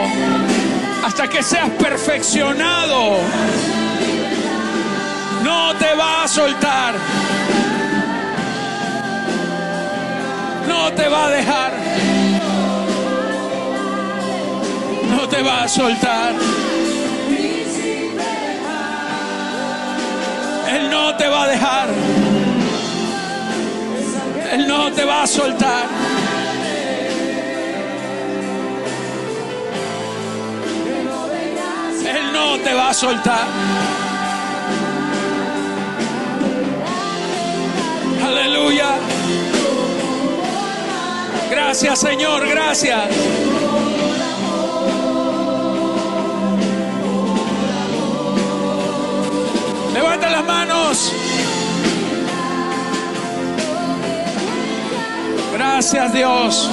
Hasta 1.06 1.28
que 1.28 1.44
seas 1.44 1.70
perfeccionado 1.72 3.20
no 5.46 5.76
te 5.76 5.94
va 5.94 6.24
a 6.24 6.28
soltar. 6.28 6.96
No 10.68 10.92
te 10.94 11.08
va 11.08 11.26
a 11.28 11.30
dejar. 11.30 11.72
No 15.12 15.28
te 15.30 15.42
va 15.44 15.64
a 15.64 15.68
soltar. 15.68 16.34
Él 20.76 20.90
no 20.90 21.16
te 21.16 21.28
va 21.28 21.44
a 21.44 21.48
dejar. 21.48 22.25
Él 24.56 24.70
no 24.70 24.90
te 24.90 25.04
va 25.04 25.24
a 25.24 25.28
soltar. 25.28 25.86
no 32.32 32.58
te 32.60 32.74
va 32.74 32.90
a 32.90 32.94
soltar. 32.94 33.48
Aleluya. 38.26 38.92
Gracias 41.52 42.00
Señor, 42.00 42.48
gracias. 42.48 43.10
Levanta 49.94 50.30
las 50.30 50.46
manos. 50.46 51.25
Gracias 55.66 56.14
Dios. 56.14 56.70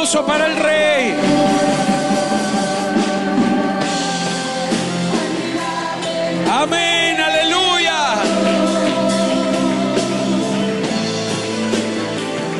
Aplauso 0.00 0.26
para 0.26 0.46
el 0.46 0.56
rey. 0.56 1.14
Amén, 6.50 7.20
aleluya. 7.20 8.14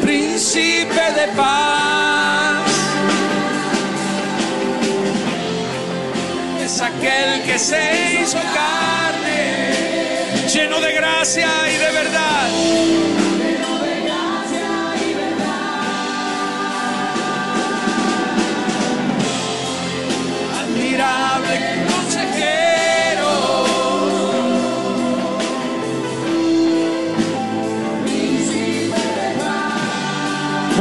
Príncipe 0.02 1.04
de 1.18 1.28
paz. 1.36 2.60
Es 6.62 6.80
aquel 6.82 7.42
que 7.44 7.58
se 7.58 8.20
hizo 8.20 8.38
carne, 8.54 9.72
lleno 10.52 10.80
de 10.80 10.92
gracia 10.92 11.48
y 11.74 11.78
de 11.78 11.90
verdad. 11.92 13.09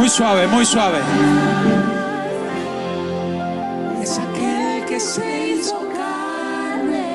Muy 0.10 0.16
suave, 0.16 0.47
muy 0.47 0.66
suave. 0.66 0.97
Es 4.01 4.18
aquel 4.18 4.84
que 4.86 4.99
se 4.99 5.49
hizo 5.49 5.78
carne, 5.95 7.05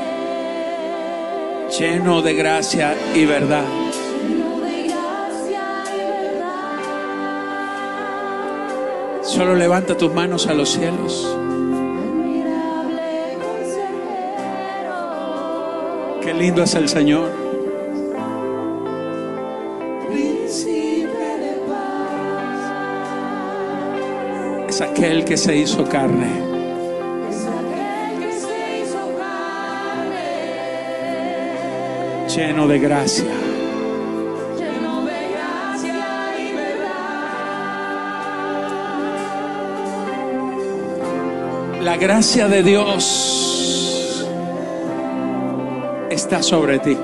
lleno 1.76 2.22
de 2.22 2.34
gracia 2.34 2.94
y 3.12 3.24
verdad. 3.24 3.64
Solo 9.24 9.56
levanta 9.56 9.96
tus 9.96 10.14
manos 10.14 10.46
a 10.46 10.54
los 10.54 10.68
cielos. 10.68 11.36
Qué 16.22 16.32
lindo 16.32 16.62
es 16.62 16.74
el 16.76 16.88
Señor. 16.88 17.43
Aquel 25.04 25.24
que 25.26 25.36
se 25.36 25.54
hizo 25.54 25.86
carne. 25.86 26.30
Lleno 32.34 32.66
de 32.66 32.78
gracia. 32.78 33.26
La 41.82 41.98
gracia 41.98 42.48
de 42.48 42.62
Dios 42.62 44.26
está 46.08 46.42
sobre 46.42 46.78
ti. 46.78 46.96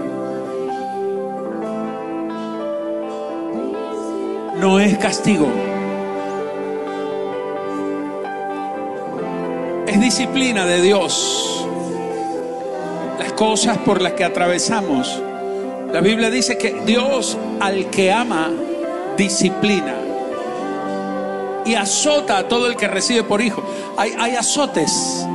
No 4.58 4.80
es 4.80 4.96
castigo. 4.96 5.69
Disciplina 10.00 10.64
de 10.64 10.80
Dios. 10.80 11.66
Las 13.18 13.34
cosas 13.34 13.76
por 13.78 14.00
las 14.00 14.14
que 14.14 14.24
atravesamos. 14.24 15.22
La 15.92 16.00
Biblia 16.00 16.30
dice 16.30 16.56
que 16.56 16.80
Dios 16.86 17.36
al 17.60 17.90
que 17.90 18.10
ama 18.10 18.50
disciplina 19.18 19.94
y 21.66 21.74
azota 21.74 22.38
a 22.38 22.48
todo 22.48 22.66
el 22.66 22.76
que 22.76 22.88
recibe 22.88 23.24
por 23.24 23.42
hijo. 23.42 23.62
Hay, 23.98 24.14
hay 24.18 24.36
azotes, 24.36 25.26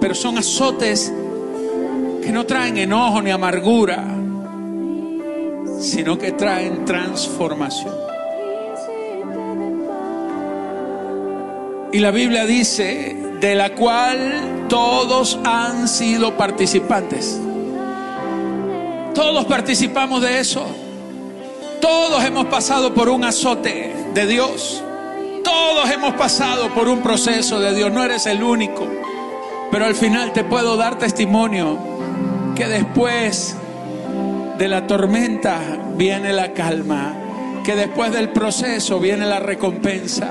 pero 0.00 0.14
son 0.14 0.38
azotes 0.38 1.12
que 2.22 2.30
no 2.30 2.46
traen 2.46 2.78
enojo 2.78 3.20
ni 3.20 3.32
amargura, 3.32 4.04
sino 5.80 6.16
que 6.16 6.30
traen 6.30 6.84
transformación. 6.84 7.94
Y 11.92 11.98
la 11.98 12.12
Biblia 12.12 12.46
dice, 12.46 13.29
de 13.40 13.54
la 13.54 13.74
cual 13.74 14.66
todos 14.68 15.38
han 15.44 15.88
sido 15.88 16.36
participantes. 16.36 17.40
Todos 19.14 19.46
participamos 19.46 20.22
de 20.22 20.40
eso. 20.40 20.66
Todos 21.80 22.22
hemos 22.24 22.46
pasado 22.46 22.92
por 22.92 23.08
un 23.08 23.24
azote 23.24 23.94
de 24.14 24.26
Dios. 24.26 24.82
Todos 25.42 25.90
hemos 25.90 26.14
pasado 26.14 26.68
por 26.74 26.88
un 26.88 27.00
proceso 27.00 27.58
de 27.58 27.74
Dios. 27.74 27.90
No 27.90 28.04
eres 28.04 28.26
el 28.26 28.42
único. 28.42 28.86
Pero 29.70 29.86
al 29.86 29.94
final 29.94 30.32
te 30.32 30.44
puedo 30.44 30.76
dar 30.76 30.98
testimonio 30.98 31.78
que 32.54 32.66
después 32.66 33.56
de 34.58 34.68
la 34.68 34.86
tormenta 34.86 35.60
viene 35.96 36.32
la 36.32 36.52
calma, 36.52 37.14
que 37.64 37.74
después 37.74 38.12
del 38.12 38.30
proceso 38.30 39.00
viene 39.00 39.24
la 39.24 39.38
recompensa, 39.38 40.28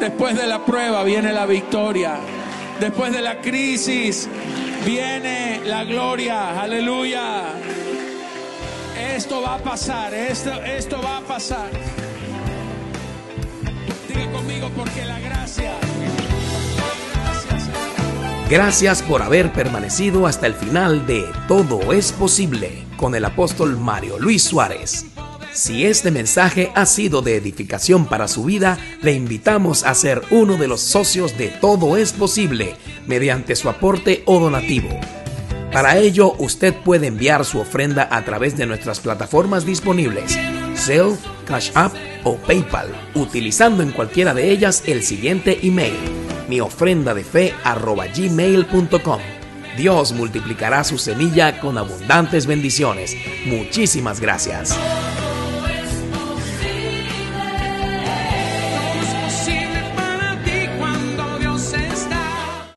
después 0.00 0.36
de 0.36 0.46
la 0.46 0.64
prueba 0.64 1.02
viene 1.04 1.32
la 1.32 1.46
victoria, 1.46 2.16
después 2.80 3.12
de 3.12 3.20
la 3.20 3.40
crisis 3.40 4.28
viene 4.84 5.60
la 5.64 5.84
gloria, 5.84 6.60
aleluya. 6.60 7.54
Esto 9.14 9.42
va 9.42 9.54
a 9.54 9.58
pasar, 9.58 10.14
esto, 10.14 10.52
esto 10.62 11.00
va 11.02 11.18
a 11.18 11.20
pasar. 11.20 11.70
Diga 14.08 14.30
conmigo 14.32 14.70
porque 14.76 15.04
la 15.04 15.18
gracia... 15.20 15.72
Gracias 18.48 19.02
por 19.02 19.20
haber 19.20 19.52
permanecido 19.52 20.26
hasta 20.26 20.46
el 20.46 20.54
final 20.54 21.06
de 21.06 21.26
Todo 21.48 21.92
es 21.92 22.12
posible 22.12 22.86
con 22.96 23.14
el 23.14 23.26
apóstol 23.26 23.76
Mario 23.76 24.18
Luis 24.18 24.42
Suárez. 24.42 25.04
Si 25.52 25.86
este 25.86 26.10
mensaje 26.10 26.70
ha 26.74 26.86
sido 26.86 27.22
de 27.22 27.36
edificación 27.36 28.06
para 28.06 28.28
su 28.28 28.44
vida, 28.44 28.78
le 29.02 29.12
invitamos 29.12 29.84
a 29.84 29.94
ser 29.94 30.22
uno 30.30 30.56
de 30.56 30.68
los 30.68 30.80
socios 30.80 31.36
de 31.36 31.48
Todo 31.48 31.96
es 31.96 32.12
posible 32.12 32.76
mediante 33.06 33.56
su 33.56 33.68
aporte 33.68 34.22
o 34.26 34.38
donativo. 34.38 34.88
Para 35.72 35.98
ello, 35.98 36.34
usted 36.38 36.74
puede 36.74 37.08
enviar 37.08 37.44
su 37.44 37.58
ofrenda 37.58 38.08
a 38.10 38.24
través 38.24 38.56
de 38.56 38.66
nuestras 38.66 39.00
plataformas 39.00 39.66
disponibles, 39.66 40.38
Zelle, 40.76 41.16
Cash 41.46 41.70
App 41.74 41.94
o 42.24 42.36
PayPal, 42.36 42.88
utilizando 43.14 43.82
en 43.82 43.92
cualquiera 43.92 44.34
de 44.34 44.50
ellas 44.50 44.82
el 44.86 45.02
siguiente 45.02 45.58
email 45.62 45.94
mi 46.48 46.60
ofrenda 46.60 47.14
de 47.14 47.24
fe 47.24 47.54
arroba 47.62 48.06
gmail.com. 48.06 49.20
Dios 49.76 50.12
multiplicará 50.12 50.82
su 50.82 50.98
semilla 50.98 51.60
con 51.60 51.78
abundantes 51.78 52.46
bendiciones. 52.46 53.14
Muchísimas 53.46 54.18
gracias. 54.18 54.76